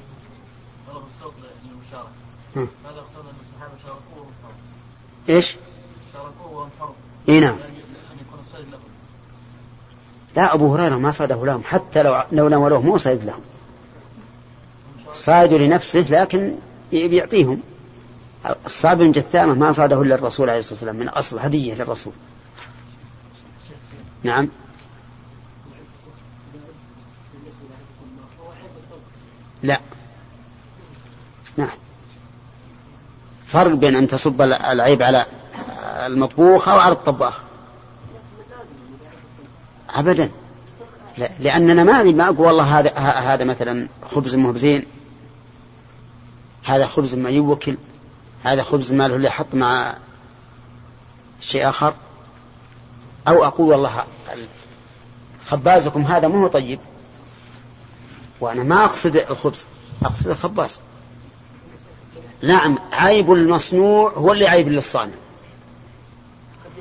إيش؟ 5.28 5.56
شاركوه 6.12 6.52
وانفروا 6.52 6.94
اي 7.28 7.40
نعم 7.40 7.54
ان 7.54 8.18
يكون 8.20 8.38
الصيد 8.46 8.70
لهم 8.70 8.80
لا 10.36 10.54
أبو 10.54 10.74
هريرة 10.74 10.96
ما 10.96 11.10
صاده 11.10 11.46
لهم 11.46 11.62
حتى 11.64 12.02
لو 12.02 12.22
لو 12.32 12.48
ناولوه 12.48 12.80
مو 12.80 12.98
صيد 12.98 13.24
لهم. 13.24 13.40
صاد 15.12 15.52
لنفسه 15.52 16.00
لكن 16.00 16.54
بيعطيهم 16.92 17.60
الصاب 18.66 19.00
من 19.00 19.12
جثامة 19.12 19.54
ما 19.54 19.72
صاده 19.72 20.02
إلا 20.02 20.14
الرسول 20.14 20.50
عليه 20.50 20.58
الصلاة 20.58 20.74
والسلام 20.74 20.96
من 20.96 21.08
أصل 21.08 21.38
هدية 21.38 21.74
للرسول. 21.74 22.12
نعم. 24.22 24.48
لا. 29.62 29.80
نعم. 31.56 31.76
فرق 33.46 33.74
بين 33.74 33.96
أن 33.96 34.08
تصب 34.08 34.42
العيب 34.42 35.02
على 35.02 35.26
المطبوخ 36.06 36.68
أو 36.68 36.78
على 36.78 36.92
الطباخ. 36.92 37.42
أبدا. 39.94 40.30
لأننا 41.18 41.84
ما 41.84 42.02
ما 42.02 42.24
أقول 42.24 42.46
والله 42.46 42.78
هذا 42.78 42.90
هذا 42.98 43.44
مثلا 43.44 43.88
خبز 44.10 44.34
مو 44.34 44.52
بزين 44.52 44.86
هذا 46.64 46.86
خبز 46.86 47.14
ما 47.14 47.30
يوكل 47.30 47.76
هذا 48.44 48.62
خبز 48.62 48.92
ما 48.92 49.08
له 49.08 49.26
يحط 49.26 49.54
مع 49.54 49.96
شيء 51.40 51.68
آخر. 51.68 51.94
أو 53.28 53.44
أقول 53.44 53.70
والله 53.70 54.04
خبازكم 55.46 56.02
هذا 56.02 56.28
ما 56.28 56.42
هو 56.42 56.46
طيب 56.46 56.78
وأنا 58.40 58.62
ما 58.62 58.84
أقصد 58.84 59.16
الخبز 59.16 59.66
أقصد 60.02 60.28
الخباز. 60.28 60.80
نعم 62.42 62.78
عيب 62.92 63.32
المصنوع 63.32 64.12
هو 64.12 64.32
اللي 64.32 64.48
عيب 64.48 64.68
للصانع. 64.68 65.14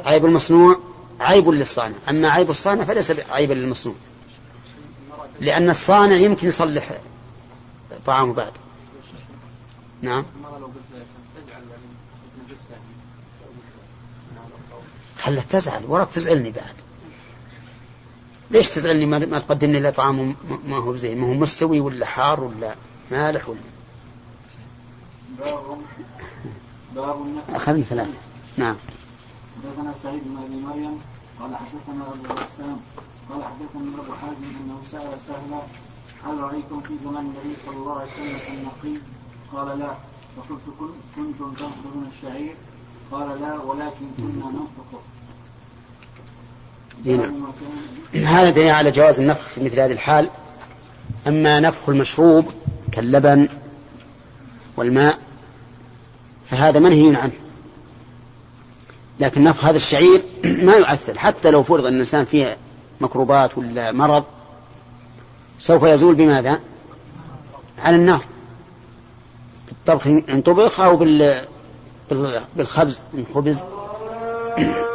عيب 0.05 0.25
المصنوع 0.25 0.79
عيب 1.23 1.49
للصانع. 1.49 1.95
أما 2.09 2.29
عيب 2.29 2.49
الصانع 2.49 2.83
فليس 2.83 3.11
عيبا 3.11 3.53
للمصنوع. 3.53 3.95
لأن 5.39 5.69
الصانع 5.69 6.15
يمكن 6.15 6.47
يصلح 6.47 6.91
طعامه 8.05 8.33
بعد. 8.33 8.51
نعم. 10.01 10.25
خلت 15.19 15.51
تزعل. 15.51 15.81
وراك 15.87 16.11
تزعلني 16.11 16.51
بعد. 16.51 16.75
ليش 18.51 18.69
تزعلني؟ 18.69 19.05
ما 19.05 19.39
تقدم 19.39 19.71
لي 19.71 19.91
طعام 19.91 20.35
ما 20.65 20.83
هو 20.83 20.95
زين. 20.95 21.17
ما 21.17 21.27
هو 21.27 21.33
مستوي 21.33 21.79
ولا 21.79 22.05
حار 22.05 22.43
ولا 22.43 22.75
مالح 23.11 23.49
ولا 23.49 23.59
باب 25.39 25.77
باب 26.95 27.17
أخذني 27.49 27.83
ثلاثة. 27.83 28.13
نعم. 28.57 28.75
حدثنا 29.63 29.93
سعيد 30.03 30.21
بن 30.25 30.37
أبي 30.37 30.55
مريم 30.55 30.99
قال 31.39 31.55
حدثنا 31.55 32.03
أبو 32.07 32.33
غسان 32.33 32.77
قال 33.29 33.43
حدثني 33.43 33.93
أبو 33.95 34.13
حازم 34.21 34.43
أنه 34.43 34.77
سأل 34.91 35.21
سهلا 35.27 35.61
هل 36.25 36.43
رأيتم 36.43 36.81
في 36.81 36.93
زمان 37.03 37.25
النبي 37.25 37.59
صلى 37.65 37.75
الله 37.75 37.99
عليه 37.99 38.11
وسلم 38.11 38.57
النقي؟ 38.57 38.99
قال 39.53 39.79
لا. 39.79 39.93
فقلت 40.37 40.61
كنتم 41.15 41.53
تنقلون 41.53 42.09
الشعير؟ 42.15 42.55
قال 43.11 43.41
لا 43.41 43.61
ولكن 43.61 44.05
كنا 44.17 44.45
ننفق. 44.45 45.01
نعم. 47.05 48.25
هذا 48.25 48.49
دليل 48.49 48.69
على 48.69 48.91
جواز 48.91 49.19
النفخ 49.19 49.47
في 49.47 49.63
مثل 49.63 49.79
هذه 49.79 49.91
الحال. 49.91 50.29
أما 51.27 51.59
نفخ 51.59 51.89
المشروب 51.89 52.45
كاللبن 52.91 53.49
والماء 54.77 55.19
فهذا 56.49 56.79
منهي 56.79 57.15
عنه. 57.15 57.42
لكن 59.19 59.43
نفخ 59.43 59.65
هذا 59.65 59.75
الشعير 59.75 60.21
ما 60.67 60.73
يؤثر. 60.73 61.17
حتى 61.19 61.49
لو 61.49 61.63
فرض 61.63 61.85
أن 61.85 61.93
الإنسان 61.93 62.25
فيه 62.25 62.57
مكروبات 63.01 63.57
ولا 63.57 63.91
مرض 63.91 64.23
سوف 65.59 65.83
يزول 65.83 66.15
بماذا؟ 66.15 66.59
على 67.79 67.95
النار. 67.95 68.21
بالطبخ 69.67 70.07
إن 70.07 70.41
طبخ 70.41 70.79
أو 70.79 70.97
بال 70.97 71.45
بالخبز 72.55 73.01
من 73.13 73.25
خبز. 73.33 73.63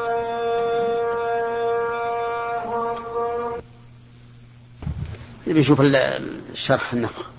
بيشوف 5.46 5.80
الشرح 5.80 6.92
النفخ. 6.92 7.30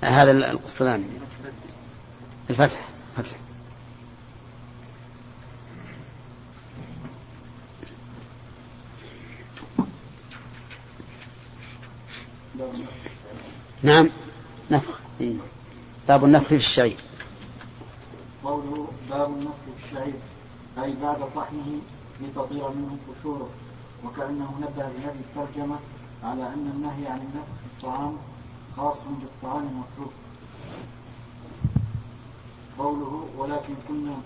هذا 0.00 0.30
القسطلاني 0.30 1.04
الفتح 2.50 2.88
فتح. 3.16 3.36
نعم. 13.82 14.10
نفخ. 14.70 14.98
باب 16.08 16.24
النفخ 16.24 16.46
في 16.46 16.56
الشعير 16.56 16.96
قوله 18.44 18.88
باب 19.10 19.30
النفخ 19.30 19.54
في 19.64 19.84
الشعير 19.86 20.14
أي 20.84 20.94
بعد 21.02 21.18
طحنه 21.36 21.80
لتطير 22.20 22.68
منه 22.68 22.96
قشوره 23.08 23.48
وكأنه 24.04 24.54
نبه 24.60 24.88
بهذه 24.88 25.20
الترجمة 25.20 25.76
على 26.24 26.42
أن 26.42 26.70
النهي 26.74 27.12
عن 27.12 27.18
النفخ 27.18 27.52
في 27.60 27.66
الطعام 27.78 28.16
خاص 28.76 28.96
بالطعام 29.20 29.62
المتروك 29.62 30.12
قوله 32.78 33.28
ولكن 33.38 33.74
كنا 33.88 34.16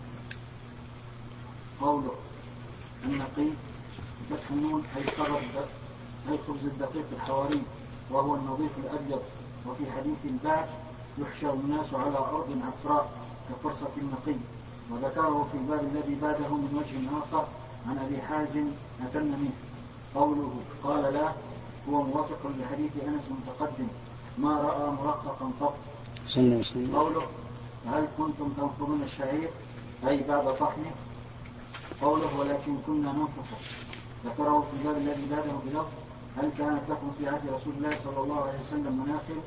قوله 1.81 2.15
النقي 3.05 3.49
فتح 4.31 4.51
النون 4.51 4.83
أي 4.97 5.05
خبر 5.07 5.41
أي 6.29 6.39
خبز 6.49 6.65
الدقيق 6.65 7.05
الحواري 7.13 7.63
وهو 8.11 8.35
النظيف 8.35 8.71
الأبيض 8.79 9.23
وفي 9.67 9.93
حديث 9.93 10.19
البعث 10.25 10.69
يحشر 11.19 11.53
الناس 11.53 11.95
على 11.95 12.19
أرض 12.19 12.59
عفراء 12.67 13.11
كفرصة 13.51 13.89
النقي. 13.97 14.39
وذكره 14.91 15.49
في 15.53 15.59
الباب 15.59 15.81
الذي 15.81 16.17
بعده 16.23 16.49
من 16.49 16.71
وجه 16.79 17.19
آخر 17.19 17.47
عن 17.89 17.99
أبي 17.99 18.23
حازم 18.23 18.67
أتم 19.03 19.27
منه. 19.27 19.53
قوله 20.15 20.55
قال 20.85 21.15
لا 21.15 21.33
هو 21.91 22.03
موافق 22.03 22.53
لحديث 22.59 22.91
أنس 23.07 23.23
متقدم. 23.31 23.89
ما 24.39 24.53
رأى 24.61 24.91
مرققا 24.91 25.51
قط 25.61 25.75
صلى 26.29 26.45
الله 26.45 26.65
عليه 26.77 26.99
قوله 26.99 27.23
هل 27.87 28.09
كنتم 28.19 28.49
تنقضون 28.57 29.03
الشعير؟ 29.03 29.49
أي 30.09 30.23
بعد 30.29 30.57
طحنه. 30.57 30.91
قوله 32.03 32.39
ولكن 32.41 32.77
كنا 32.87 33.13
ننفخ 33.13 33.49
ذكره 34.25 34.61
في 34.61 34.77
الباب 34.77 34.97
الذي 35.03 35.27
بعده 35.31 35.53
بلفظ 35.67 35.93
هل 36.37 36.51
كانت 36.59 36.81
لكم 36.91 37.11
في 37.19 37.29
عهد 37.29 37.47
رسول 37.47 37.73
الله 37.79 37.97
صلى 38.05 38.21
الله 38.25 38.41
عليه 38.41 38.59
وسلم 38.67 39.05
مناخر 39.07 39.39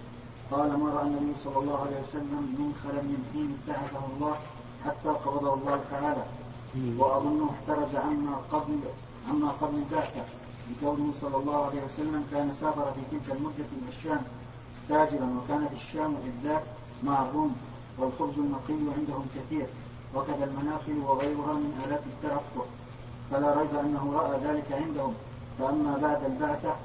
قال 0.51 0.79
ما 0.79 0.89
رأى 0.89 1.07
النبي 1.07 1.33
صلى 1.43 1.57
الله 1.57 1.79
عليه 1.81 1.99
وسلم 2.07 2.41
من 2.59 2.73
خلل 2.83 3.03
من 3.03 3.21
حين 3.33 3.57
ابتعثه 3.57 4.05
الله 4.15 4.35
حتى 4.85 5.09
قبضه 5.09 5.53
الله 5.53 5.81
تعالى. 5.91 6.23
وأظنه 6.97 7.49
احترز 7.51 7.95
عما 7.95 8.35
قبل 8.51 8.79
عما 9.29 9.49
قبل 9.61 9.75
البعثة 9.75 10.23
لكونه 10.71 11.13
صلى 11.21 11.37
الله 11.37 11.65
عليه 11.65 11.81
وسلم 11.85 12.23
كان 12.31 12.53
سافر 12.53 12.93
في 12.95 13.01
تلك 13.11 13.37
المدة 13.37 13.67
إلى 13.77 13.89
الشام 13.97 14.21
تاجرا 14.89 15.37
وكانت 15.37 15.71
الشام 15.71 16.15
ذاك 16.43 16.63
مع 17.03 17.21
الروم 17.21 17.55
والخبز 17.97 18.37
النقي 18.37 18.93
عندهم 18.97 19.25
كثير 19.35 19.67
وكذا 20.15 20.43
المناخل 20.45 20.97
وغيرها 21.07 21.53
من 21.53 21.81
آلات 21.85 22.01
الترفه. 22.05 22.65
فلا 23.31 23.59
ريب 23.59 23.75
أنه 23.75 24.13
رأى 24.13 24.39
ذلك 24.39 24.71
عندهم. 24.71 25.13
فأما 25.59 25.97
بعد 25.97 26.23
البعثة 26.23 26.75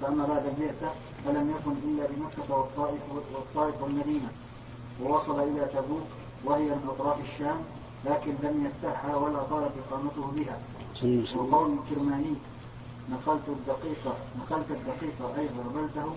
فأما 0.00 0.26
بعد 0.26 0.46
البعثة 0.46 0.90
فلم 1.24 1.50
يكن 1.50 1.72
إلا 1.88 2.06
بمكة 2.06 2.54
والطائف 2.56 3.00
والطائف 3.34 3.82
والمدينة. 3.82 4.28
ووصل 5.02 5.40
إلى 5.40 5.66
تبوك 5.74 6.06
وهي 6.44 6.64
من 6.64 6.88
أطراف 6.88 7.16
الشام 7.20 7.56
لكن 8.04 8.34
لم 8.42 8.66
يفتحها 8.66 9.16
ولا 9.16 9.42
طالت 9.42 9.72
إقامته 9.88 10.26
بها. 10.36 10.58
وقول 11.36 11.78
الكرماني 11.78 12.34
نقلت 13.10 13.48
الدقيقة 13.48 14.14
نقلت 14.38 14.70
الدقيقة 14.70 15.38
أي 15.38 15.48
غربلته 15.58 16.12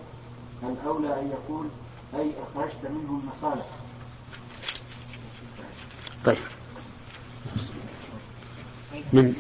الأولى 0.64 1.20
أن 1.20 1.30
يقول 1.30 1.68
أي 2.16 2.32
أخرجت 2.44 2.84
منه 2.84 3.22
النخالة 3.24 3.66
طيب. 6.26 6.38
من 9.14 9.36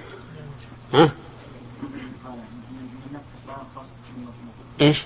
ها؟ 0.94 1.12
إيش؟ 4.82 5.06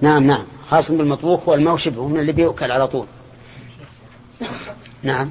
نعم 0.00 0.22
نعم. 0.22 0.44
خاص 0.70 0.90
بالمطبوخ 0.90 1.48
والماء 1.48 1.76
شبهه 1.76 2.08
من 2.08 2.20
اللي 2.20 2.32
بيؤكل 2.32 2.70
على 2.70 2.88
طول. 2.88 3.06
نعم. 5.02 5.30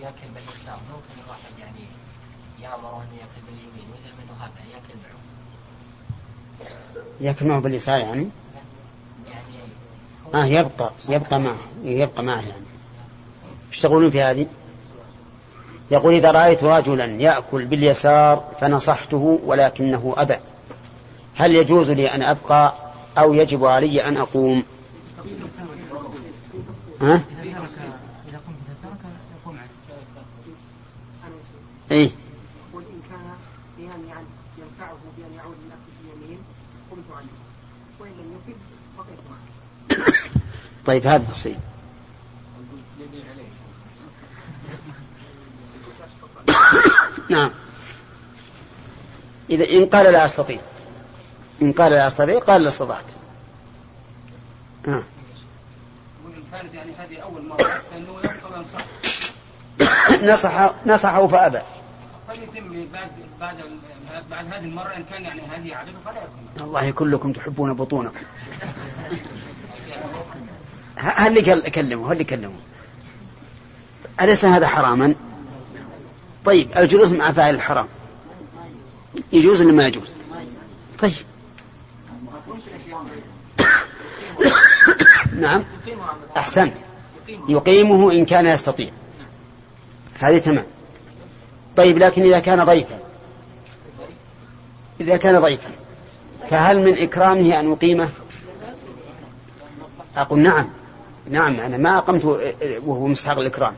يأكل 0.00 0.28
باليسار 0.34 0.78
ممكن 0.92 1.22
الواحد 1.24 1.56
آه 10.34 10.44
يبقى 10.46 10.90
يبقى 11.08 11.40
معه 11.40 11.56
يبقى 11.84 12.22
معه 12.22 12.40
يعني. 12.40 12.66
إيش 13.72 13.80
تقولون 13.80 14.10
في 14.10 14.22
هذه؟ 14.22 14.46
يقول 15.90 16.14
إذا 16.14 16.30
رأيت 16.30 16.64
رجلا 16.64 17.04
يأكل 17.04 17.64
باليسار 17.64 18.44
فنصحته 18.60 19.40
ولكنه 19.44 20.14
أبى. 20.16 20.36
هل 21.34 21.54
يجوز 21.54 21.90
لي 21.90 22.10
أن 22.14 22.22
أبقى 22.22 22.74
أو 23.18 23.34
يجب 23.34 23.64
علي 23.64 24.04
أن 24.08 24.16
أقوم؟ 24.16 24.62
ها؟ 27.02 27.20
إيه 31.90 32.10
قل 32.74 32.80
إن 32.80 33.00
كان 33.10 33.26
بأن 33.78 34.08
يعني 34.08 34.26
ينفعه 34.58 34.96
بأن 35.18 35.32
يعود 35.36 35.56
للأكل 35.64 36.18
اليمين 36.20 36.38
قمت 36.90 37.04
عنه 37.16 37.28
وإن 38.00 38.10
لم 38.10 38.32
يفد 38.36 38.56
بقيت 38.98 39.18
معه 39.30 39.95
طيب 40.86 41.06
هذا 41.06 41.24
تفصيل 41.24 41.56
نعم. 47.30 47.50
إذا 49.50 49.70
إن 49.70 49.86
قال 49.86 50.12
لا 50.12 50.24
أستطيع. 50.24 50.58
إن 51.62 51.72
قال 51.72 51.92
لا 51.92 52.06
أستطيع 52.06 52.38
قال 52.38 52.62
لا 52.62 52.68
استطعت. 52.68 53.04
وإن 54.86 55.02
كانت 56.52 56.74
يعني 56.74 56.92
هذه 56.98 57.18
أول 57.18 57.46
مرة 57.48 57.82
فإنه 57.90 58.16
نصح 60.32 60.74
نصحه 60.86 61.26
فأبى. 61.26 61.60
فليتم 62.28 62.86
بعد 62.92 63.10
بعد 63.40 63.56
بعد 64.30 64.52
هذه 64.52 64.64
المرة 64.64 64.96
إن 64.96 65.04
كان 65.04 65.24
يعني 65.24 65.40
هذه 65.40 65.74
عادته 65.74 65.98
فلا 66.04 66.14
يكون. 66.14 66.62
والله 66.62 66.90
كلكم 66.90 67.32
تحبون 67.32 67.74
بطونكم. 67.74 68.20
هل 70.96 71.38
اللي 71.38 71.70
كلمه 71.70 72.06
هل 72.08 72.12
اللي 72.12 72.24
كلمه. 72.24 72.54
أليس 74.20 74.44
هذا 74.44 74.66
حراما؟ 74.66 75.14
طيب 76.44 76.78
الجلوس 76.78 77.12
مع 77.12 77.32
فاعل 77.32 77.54
الحرام. 77.54 77.88
يجوز 79.32 79.62
ولا 79.62 79.72
ما 79.72 79.86
يجوز؟ 79.86 80.08
طيب. 80.98 81.12
نعم. 85.40 85.64
أحسنت. 86.36 86.78
يقيمه 87.48 88.12
إن 88.12 88.24
كان 88.24 88.46
يستطيع. 88.46 88.90
هذه 90.18 90.38
تمام. 90.38 90.66
طيب 91.76 91.98
لكن 91.98 92.22
إذا 92.22 92.38
كان 92.38 92.64
ضيفا. 92.64 92.98
إذا 95.00 95.16
كان 95.16 95.40
ضيفا 95.40 95.70
فهل 96.50 96.82
من 96.82 96.98
إكرامه 96.98 97.60
أن 97.60 97.72
أقيمه؟ 97.72 98.10
أقول 100.16 100.38
نعم. 100.38 100.68
نعم 101.30 101.60
أنا 101.60 101.76
ما 101.76 101.98
أقمت 101.98 102.24
وهو 102.86 103.06
مستحق 103.06 103.38
الإكرام. 103.38 103.74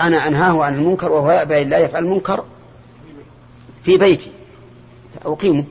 أنا 0.00 0.28
أنهاه 0.28 0.64
عن 0.64 0.74
المنكر 0.74 1.12
وهو 1.12 1.30
يأبى 1.30 1.62
إلا 1.62 1.78
يفعل 1.78 2.04
المنكر 2.04 2.44
في 3.84 3.96
بيتي. 3.96 4.30
أقيمه. 5.24 5.64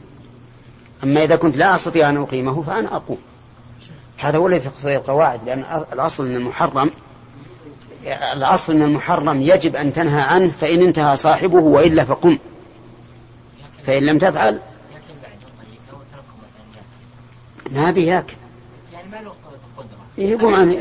أما 1.03 1.23
إذا 1.23 1.35
كنت 1.35 1.57
لا 1.57 1.75
أستطيع 1.75 2.09
أن 2.09 2.17
أقيمه 2.17 2.61
فأنا 2.61 2.95
أقوم. 2.95 3.17
هذا 4.17 4.37
هو 4.37 4.47
الذي 4.47 4.59
تقتضي 4.59 4.95
القواعد 4.95 5.45
لأن 5.45 5.83
الأصل 5.93 6.25
أن 6.25 6.35
المحرم 6.35 6.91
الأصل 8.33 8.73
أن 8.73 8.81
المحرم 8.81 9.41
يجب 9.41 9.75
أن 9.75 9.93
تنهى 9.93 10.21
عنه 10.21 10.51
فإن 10.61 10.81
انتهى 10.81 11.17
صاحبه 11.17 11.59
وإلا 11.59 12.03
فقم. 12.03 12.37
فإن 13.85 14.05
لم 14.05 14.17
تفعل 14.17 14.59
ما 17.71 17.91
بياكل 17.91 18.35
يعني 18.93 19.07
ما 19.09 19.17
له 19.17 19.33
قدره 19.77 20.02
يقوم 20.17 20.53
عنه 20.53 20.73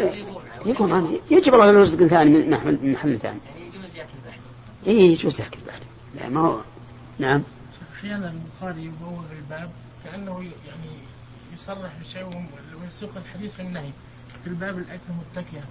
يقوم 0.66 0.92
عنه. 0.92 1.08
عنه 1.08 1.18
يجب 1.30 1.54
الله 1.54 1.70
له 1.70 1.80
رزق 1.80 2.06
ثاني 2.06 2.30
من 2.30 2.50
محل, 2.50 2.78
من 2.82 2.92
محل 2.92 3.18
ثاني. 3.18 3.38
يعني 3.56 3.66
يجوز 3.66 3.96
ياكل 3.96 4.18
بعد 4.26 4.38
يجوز 4.86 5.40
ياكل 5.40 5.58
بعد 5.66 5.80
لا 6.14 6.28
ما 6.28 6.40
هو 6.40 6.60
نعم. 7.18 7.42
أحيانا 7.96 8.30
البخاري 8.30 8.84
يبوغ 8.84 9.22
الباب 9.38 9.70
كأنه 10.04 10.42
يعني 10.42 10.92
يصرح 11.54 11.92
بشيء 12.00 12.46
ويسوق 12.82 13.10
الحديث 13.16 13.54
في 13.54 13.62
النهي. 13.62 13.90
في 14.44 14.46
الباب 14.50 14.78
الأكل 14.78 15.12
متكئا 15.20 15.64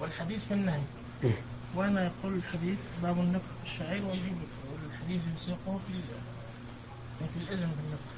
والحديث 0.00 0.44
في 0.44 0.54
النهي. 0.54 0.82
إيه. 1.24 1.38
وأنا 1.74 2.04
يقول 2.04 2.34
الحديث 2.34 2.78
باب 3.02 3.18
النفخ 3.18 3.44
في 3.64 3.70
الشعير 3.70 4.04
ويجيب 4.04 4.36
والحديث 4.72 5.20
يسوقه 5.36 5.80
في 5.88 5.94
في 7.18 7.38
الإذن 7.44 7.70
بالنفخ. 7.76 8.17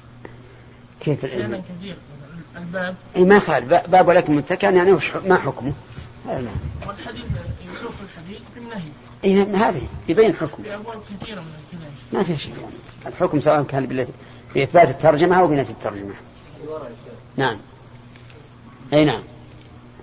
كيف 1.01 1.25
العلم 1.25 1.63
كثير. 1.79 1.97
الباب. 2.57 2.95
أي 3.15 3.23
ما 3.23 3.41
ب- 3.59 3.91
باب 3.91 4.07
ولكن 4.07 4.35
متكئا 4.35 4.69
يعني 4.69 4.91
وش 4.91 5.11
ما 5.15 5.37
حكمه؟ 5.37 5.73
هذا 6.27 6.41
نعم. 6.41 6.53
والحديث 6.87 7.23
يسوق 7.75 7.93
الحديث 8.03 8.39
في 8.53 8.59
النهي 8.59 8.89
أي 9.25 9.33
نعم، 9.33 9.55
هذه 9.55 9.81
يبين 10.09 10.33
حكمه. 10.33 10.63
في 10.65 10.73
أبواب 10.75 11.01
كثيرة 11.21 11.41
من 11.41 11.53
الكلام. 11.73 11.91
ما 12.13 12.23
في 12.23 12.37
شيء 12.37 12.53
يعني. 12.61 12.73
الحكم 13.07 13.39
سواء 13.39 13.63
كان 13.63 14.05
بإثبات 14.55 14.89
الترجمة 14.89 15.39
أو 15.41 15.47
بنفي 15.47 15.71
الترجمة. 15.71 16.13
نعم. 17.37 17.57
أي 18.93 19.05
نعم. 19.05 19.23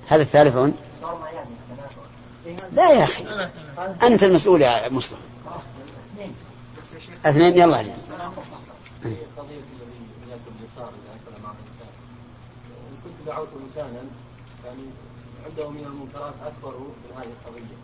هذا 0.08 0.22
الثالثون 0.22 0.74
لا 2.72 2.90
يا 2.90 3.04
أخي. 3.04 3.24
أنت 4.02 4.22
المسؤول 4.24 4.62
يا 4.62 4.88
مصطفى. 4.88 5.20
اثنين. 7.26 7.58
يلا. 7.58 7.80
أجل. 7.80 7.90
قضية 9.02 9.14
الذي 9.46 10.00
يأكل 10.30 10.52
اليسار 10.60 10.88
إذا 10.88 11.14
أكل 11.14 11.42
مع 11.42 11.50
الإنسان 11.50 11.92
إن 12.90 12.96
كنت 13.04 13.17
دعوت 13.28 13.48
إنسانا 13.66 14.02
يعني 14.64 14.82
عنده 15.46 15.70
من 15.70 15.84
المنكرات 15.84 16.34
أكبر 16.46 16.78
من 16.78 17.16
هذه 17.16 17.32
القضية. 17.36 17.78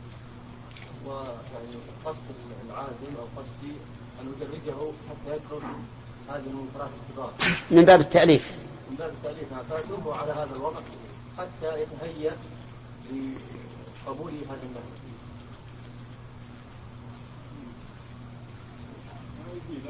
ويعني 1.07 1.75
قصد 2.05 2.37
العازم 2.67 3.13
أو 3.19 3.27
قصدي 3.37 3.73
أن 4.21 4.33
أدرجه 4.37 4.93
حتى 5.11 5.37
يترك 5.37 5.63
هذه 6.29 6.47
المنكرات 6.47 6.91
الكبار. 7.01 7.33
من 7.71 7.85
باب 7.85 8.01
التأليف. 8.01 8.55
من 8.91 8.97
باب 8.97 9.11
التأليف. 9.11 9.49
فاتوه 9.71 10.17
على 10.17 10.33
هذا 10.33 10.57
الوضع 10.57 10.81
حتى 11.39 11.83
يتهيأ 11.83 12.37
لقبول 14.07 14.33
هذا 14.33 14.63
النهي. 14.63 14.95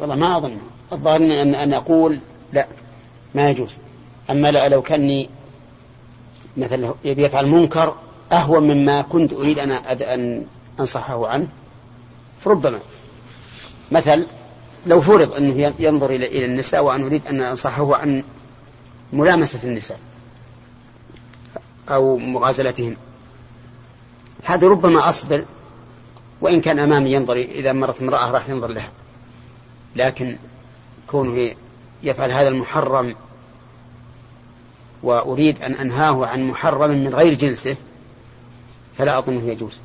والله 0.01 0.15
ما 0.15 0.37
أظن. 0.37 0.59
الظاهر 0.93 1.17
أن 1.17 1.55
أن 1.55 1.73
أقول 1.73 2.19
لا 2.53 2.69
ما 3.35 3.51
يجوز. 3.51 3.77
أما 4.31 4.51
لو 4.51 4.83
كاني 4.83 5.31
مثلا 6.57 6.95
يبي 7.05 7.23
يفعل 7.23 7.47
منكر 7.47 7.95
أهون 8.33 8.63
مما 8.63 9.03
كنت 9.03 9.33
أريد 9.33 9.59
أن 9.59 9.71
أن 9.71 10.47
أنصحه 10.81 11.29
عنه. 11.29 11.49
فربما 12.45 12.79
مثل 13.93 14.27
لو 14.87 15.01
فرض 15.01 15.35
أنه 15.35 15.75
ينظر 15.79 16.11
إلى 16.11 16.45
النساء 16.45 16.85
وأن 16.85 17.03
أريد 17.03 17.27
أن 17.27 17.43
أنصحه 17.43 17.97
عن 17.97 18.25
ملامسة 19.13 19.69
النساء 19.69 19.99
أو 21.89 22.17
مغازلتهن 22.17 22.97
هذا 24.45 24.69
ربما 24.69 25.09
أصبر 25.09 25.45
وإن 26.41 26.61
كان 26.61 26.79
أمامي 26.79 27.13
ينظر 27.13 27.37
إذا 27.37 27.73
مرت 27.73 28.03
امرأة 28.03 28.31
راح 28.31 28.49
ينظر 28.49 28.69
لها. 28.69 28.91
لكن 29.97 30.39
كونه 31.07 31.55
يفعل 32.03 32.31
هذا 32.31 32.49
المحرم 32.49 33.15
وأريد 35.05 35.63
أن 35.63 35.75
أنهاه 35.75 36.27
عن 36.27 36.49
محرم 36.49 36.91
من 36.91 37.15
غير 37.15 37.35
جنسه 37.35 37.77
فلا 38.99 39.19
أظنه 39.19 39.51
يجوز. 39.51 39.81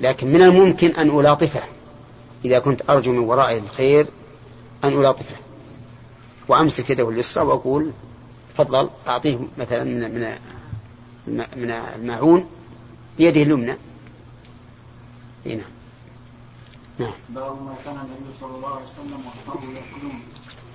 لكن 0.00 0.32
من 0.32 0.42
الممكن 0.42 0.90
أن 0.90 1.20
ألاطفه 1.20 1.62
إذا 2.44 2.58
كنت 2.58 2.90
أرجو 2.90 3.12
من 3.12 3.18
ورائه 3.18 3.58
الخير 3.58 4.06
أن 4.84 4.92
ألاطفه. 4.92 5.36
وأمسك 6.48 6.90
يده 6.90 7.10
اليسرى 7.10 7.44
وأقول 7.44 7.90
تفضل 8.54 8.90
أعطيه 9.08 9.38
مثلا 9.58 9.84
من 9.84 10.38
من 11.26 11.44
من 11.56 11.70
الماعون 11.70 12.46
بيده 13.18 13.42
اليمنى. 13.42 13.76
هنا 15.46 15.64
نعم. 16.98 17.12
باب 17.28 17.62
ما 17.62 17.74
كان 17.84 17.94
النبي 17.94 18.38
صلى 18.40 18.56
الله 18.56 18.68
عليه 18.68 18.84
وسلم 18.84 19.20
وأصحابه 19.26 19.72
يأكلون. 19.72 20.20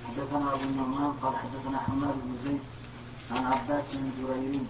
حدثنا 0.08 0.54
أبو 0.54 0.64
النعمان 0.64 1.12
قال 1.22 1.32
حدثنا 1.36 1.78
حماد 1.78 2.14
بن 2.14 2.48
زيد 2.48 2.60
عن 3.30 3.44
عباس 3.46 3.84
بن 3.92 4.10
جرير 4.18 4.60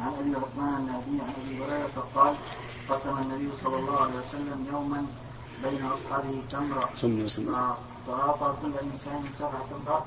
عن 0.00 0.12
أبي 0.20 0.36
عثمان 0.36 0.74
النهدي 0.74 1.22
عن 1.22 1.32
أبي 1.46 1.64
هريرة 1.64 2.06
قال 2.14 2.34
قسم 2.88 3.18
النبي 3.18 3.48
صلى 3.64 3.76
الله 3.76 4.00
عليه 4.00 4.14
وسلم 4.14 4.66
يوما 4.72 5.06
بين 5.64 5.86
أصحابه 5.86 6.42
وسلم. 7.24 7.74
فأعطى 8.06 8.54
كل 8.62 8.72
إنسان 8.92 9.24
سبع 9.38 9.58
تمرات. 9.70 10.04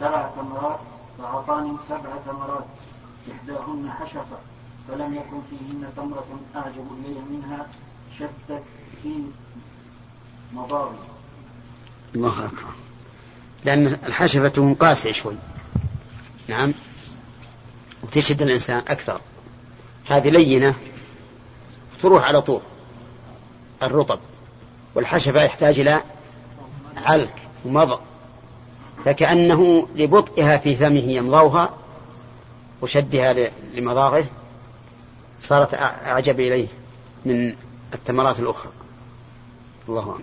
سبع 0.00 0.30
تمرات. 0.36 0.80
فأعطاني 1.18 1.78
سبع 1.88 2.16
تمرات. 2.26 2.64
إحداهن 3.32 3.90
حشفة 4.00 4.38
فلم 4.88 5.14
يكن 5.14 5.40
فيهن 5.50 5.92
تمرة 5.96 6.26
أعجب 6.56 6.86
إلي 7.04 7.20
منها. 7.30 7.66
شتت 8.18 8.62
في 9.02 9.22
مضارب 10.54 10.94
الله 12.14 12.46
أكبر. 12.46 12.72
لأن 13.64 13.86
الحشفة 13.86 14.48
تكون 14.48 14.74
قاسية 14.74 15.12
شوي 15.12 15.34
نعم. 16.52 16.72
وتشد 18.02 18.42
الإنسان 18.42 18.78
أكثر. 18.88 19.20
هذه 20.08 20.28
لينة 20.28 20.74
تروح 22.00 22.24
على 22.24 22.42
طول. 22.42 22.60
الرطب 23.82 24.18
والحشفة 24.94 25.42
يحتاج 25.42 25.80
إلى 25.80 26.00
علك 26.96 27.34
ومضغ. 27.64 27.98
فكأنه 29.04 29.88
لبطئها 29.96 30.58
في 30.58 30.76
فمه 30.76 31.00
يمضغها 31.12 31.74
وشدها 32.82 33.50
لمضاغه 33.74 34.24
صارت 35.40 35.74
أع- 35.74 35.78
أعجب 35.78 36.40
إليه 36.40 36.66
من 37.24 37.54
التمرات 37.94 38.40
الأخرى. 38.40 38.72
الله 39.88 40.02
أكبر 40.02 40.22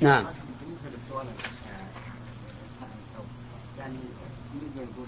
نعم 0.00 0.24
بالنسبة 0.24 0.88
للسؤال 0.94 1.26
آه، 1.26 1.86
صاحب 2.80 2.90
الثوب 3.10 3.26
يعني 3.78 3.94
بالنسبة 4.52 4.80
يقول 4.82 5.06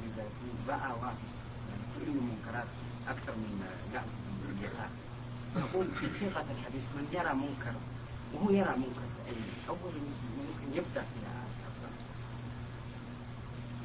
اذا 0.66 0.76
في 0.76 0.82
باع 0.82 0.94
واحد. 0.94 1.16
يعني 1.70 1.82
كل 1.96 2.18
المنكرات 2.18 2.68
أكثر 3.08 3.32
من 3.36 3.64
جعل 3.92 4.04
اليسار 4.58 4.88
نقول 5.56 5.86
في 6.00 6.18
صيغة 6.18 6.44
الحديث 6.58 6.84
من 6.96 7.06
يرى 7.12 7.34
منكر 7.34 7.74
وهو 8.34 8.50
يرى 8.50 8.76
منكر 8.76 9.06
أي 9.28 9.34
أول 9.68 9.92
ممكن 10.38 10.78
يبدأ 10.78 11.00
في 11.00 11.26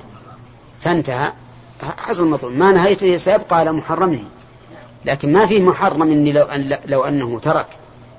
فانتهى. 0.82 1.32
حصل 1.98 2.24
المطلوب 2.24 2.54
ما 2.54 2.72
نهيته 2.72 3.18
سيبقى 3.18 3.58
على 3.58 3.72
محرمه 3.72 4.24
لكن 5.06 5.34
ما 5.34 5.46
فيه 5.46 5.62
محرم 5.62 6.02
إني 6.02 6.32
لو 6.32 6.44
أن 6.44 6.80
لو 6.86 7.04
أنه 7.04 7.40
ترك 7.40 7.68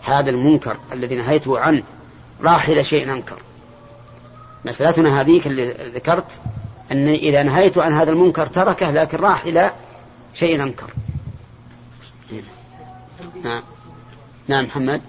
هذا 0.03 0.31
المنكر 0.31 0.77
الذي 0.93 1.15
نهيته 1.15 1.59
عنه. 1.59 1.83
راح 2.43 2.69
إلى 2.69 2.85
شيء 2.85 3.13
أنكر. 3.13 3.43
مسألتنا 4.65 5.21
هذيك 5.21 5.47
اللي 5.47 5.73
ذكرت 5.73 6.39
أني 6.93 7.17
إذا 7.17 7.43
نهيت 7.43 7.79
عن 7.79 7.93
هذا 7.93 8.11
المنكر 8.11 8.47
تركه 8.47 8.91
لكن 8.91 9.19
راح 9.19 9.45
إلى 9.45 9.73
شيء 10.35 10.63
أنكر. 10.63 10.91
نعم. 13.45 13.63
نعم 14.49 14.65
محمد. 14.65 15.03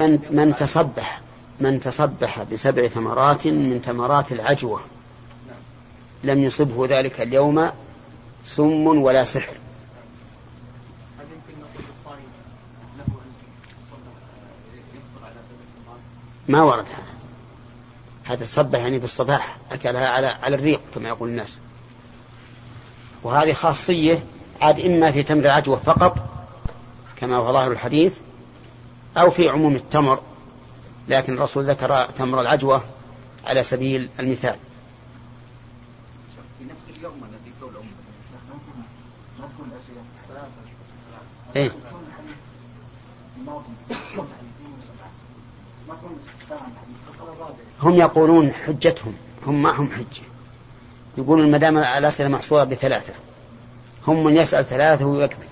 أن 0.00 0.10
أن 0.10 0.10
من 0.10 0.36
من 0.36 0.54
تصبح. 0.54 1.20
من 1.60 1.80
تصبح 1.80 2.42
بسبع 2.42 2.86
ثمرات 2.86 3.46
من 3.46 3.80
ثمرات 3.80 4.32
العجوة. 4.32 4.80
لم 6.24 6.38
يصبه 6.38 6.86
ذلك 6.98 7.20
اليوم 7.20 7.70
سم 8.44 8.86
ولا 8.86 9.24
سحر. 9.24 9.52
ما 16.48 16.62
ورد 16.62 16.84
هذا. 16.84 17.18
هذا 18.24 18.44
الصبح 18.44 18.78
يعني 18.78 18.98
في 18.98 19.04
الصباح 19.04 19.58
أكلها 19.72 20.08
على 20.08 20.26
على 20.26 20.56
الريق 20.56 20.80
كما 20.94 21.08
يقول 21.08 21.28
الناس. 21.28 21.60
وهذه 23.22 23.52
خاصية 23.52 24.24
عاد 24.60 24.80
إما 24.80 25.12
في 25.12 25.22
تمر 25.22 25.40
العجوة 25.40 25.76
فقط 25.76 26.18
كما 27.16 27.36
هو 27.36 27.52
ظاهر 27.52 27.72
الحديث 27.72 28.18
أو 29.16 29.30
في 29.30 29.48
عموم 29.48 29.76
التمر 29.76 30.20
لكن 31.08 31.34
الرسول 31.34 31.70
ذكر 31.70 32.06
تمر 32.06 32.40
العجوة 32.40 32.84
على 33.46 33.62
سبيل 33.62 34.10
المثال. 34.20 34.56
في 36.58 36.64
نفس 36.64 36.98
اليوم 36.98 37.14
الذي 37.24 37.48
إيه؟ 41.56 41.70
هم 47.82 47.94
يقولون 47.94 48.52
حجتهم 48.52 49.14
هم 49.46 49.62
معهم 49.62 49.90
حجة. 49.92 50.22
يقولون 51.18 51.50
ما 51.50 51.58
دام 51.58 51.78
الأسئلة 51.78 52.28
محصورة 52.28 52.64
بثلاثة. 52.64 53.12
هم 54.06 54.24
من 54.24 54.36
يسأل 54.36 54.64
ثلاثة 54.64 55.06
ويكذب 55.06 55.48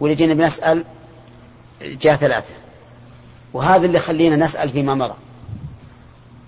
واللي 0.00 0.16
جينا 0.16 0.34
بنسأل 0.34 0.84
جاء 1.82 2.16
ثلاثة. 2.16 2.54
وهذا 3.56 3.86
اللي 3.86 3.98
خلينا 3.98 4.36
نسأل 4.36 4.70
فيما 4.70 4.94
مضى 4.94 5.14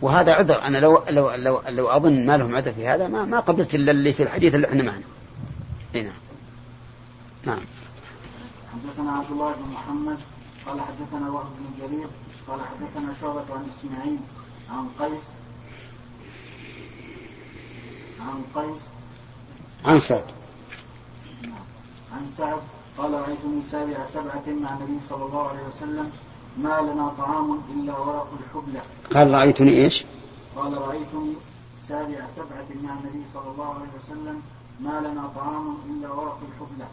وهذا 0.02 0.32
عذر 0.32 0.62
أنا 0.62 0.78
لو 0.78 1.02
لو 1.10 1.34
لو, 1.34 1.62
لو 1.68 1.88
أظن 1.88 2.26
ما 2.26 2.36
لهم 2.36 2.56
عذر 2.56 2.72
في 2.72 2.88
هذا 2.88 3.08
ما 3.08 3.24
ما 3.24 3.40
قبلت 3.40 3.74
إلا 3.74 3.90
اللي 3.90 4.12
في 4.12 4.22
الحديث 4.22 4.54
اللي 4.54 4.66
إحنا 4.68 4.82
معنا. 4.82 5.02
إيه 5.94 6.02
نعم. 6.02 6.14
نعم. 7.46 7.60
حدثنا 8.72 9.12
عبد 9.12 9.30
الله 9.30 9.52
بن 9.52 9.70
محمد 9.70 10.18
قال 10.66 10.80
حدثنا 10.80 11.30
وهب 11.30 11.46
بن 11.58 11.86
جرير 11.86 12.06
قال 12.48 12.60
حدثنا 12.60 13.14
شعبة 13.20 13.44
عن 13.54 13.66
إسماعيل 13.78 14.18
عن 14.70 14.88
قيس 14.98 15.24
عن 18.20 18.42
قيس 18.54 18.80
عن 19.84 19.98
سعد 19.98 20.24
عن 22.12 22.26
سعد 22.36 22.60
قال 22.98 23.12
رأيتني 23.12 23.62
سابع 23.70 24.04
سبعة 24.04 24.44
مع 24.46 24.76
النبي 24.76 24.98
صلى 25.08 25.24
الله 25.24 25.48
عليه 25.48 25.62
وسلم 25.68 26.10
ما 26.58 26.80
لنا 26.80 27.12
طعام 27.18 27.58
إلا 27.74 27.98
ورق 27.98 28.28
الحبلة 28.40 28.80
قال 29.14 29.30
رأيتني 29.30 29.84
إيش؟ 29.84 30.04
قال 30.56 30.78
رأيتني 30.78 31.34
سابع 31.88 32.26
سبعة 32.36 32.68
مع 32.82 32.92
النبي 32.92 33.28
صلى 33.34 33.50
الله 33.52 33.74
عليه 33.74 33.88
وسلم 34.02 34.42
ما 34.80 35.00
لنا 35.00 35.30
طعام 35.36 35.76
إلا 35.90 36.08
ورق 36.08 36.38
الحبلة 36.48 36.88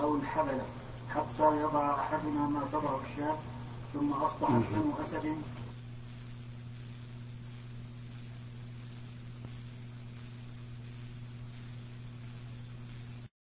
أو 0.00 0.16
الحبلة 0.16 0.64
حتى 1.14 1.60
يضع 1.62 1.94
أحدنا 1.94 2.40
ما 2.48 2.60
تضع 2.72 2.90
الشاة 3.10 3.36
ثم 3.94 4.12
أصبحت 4.12 4.62
بنو 4.72 4.92
أسد 5.04 5.36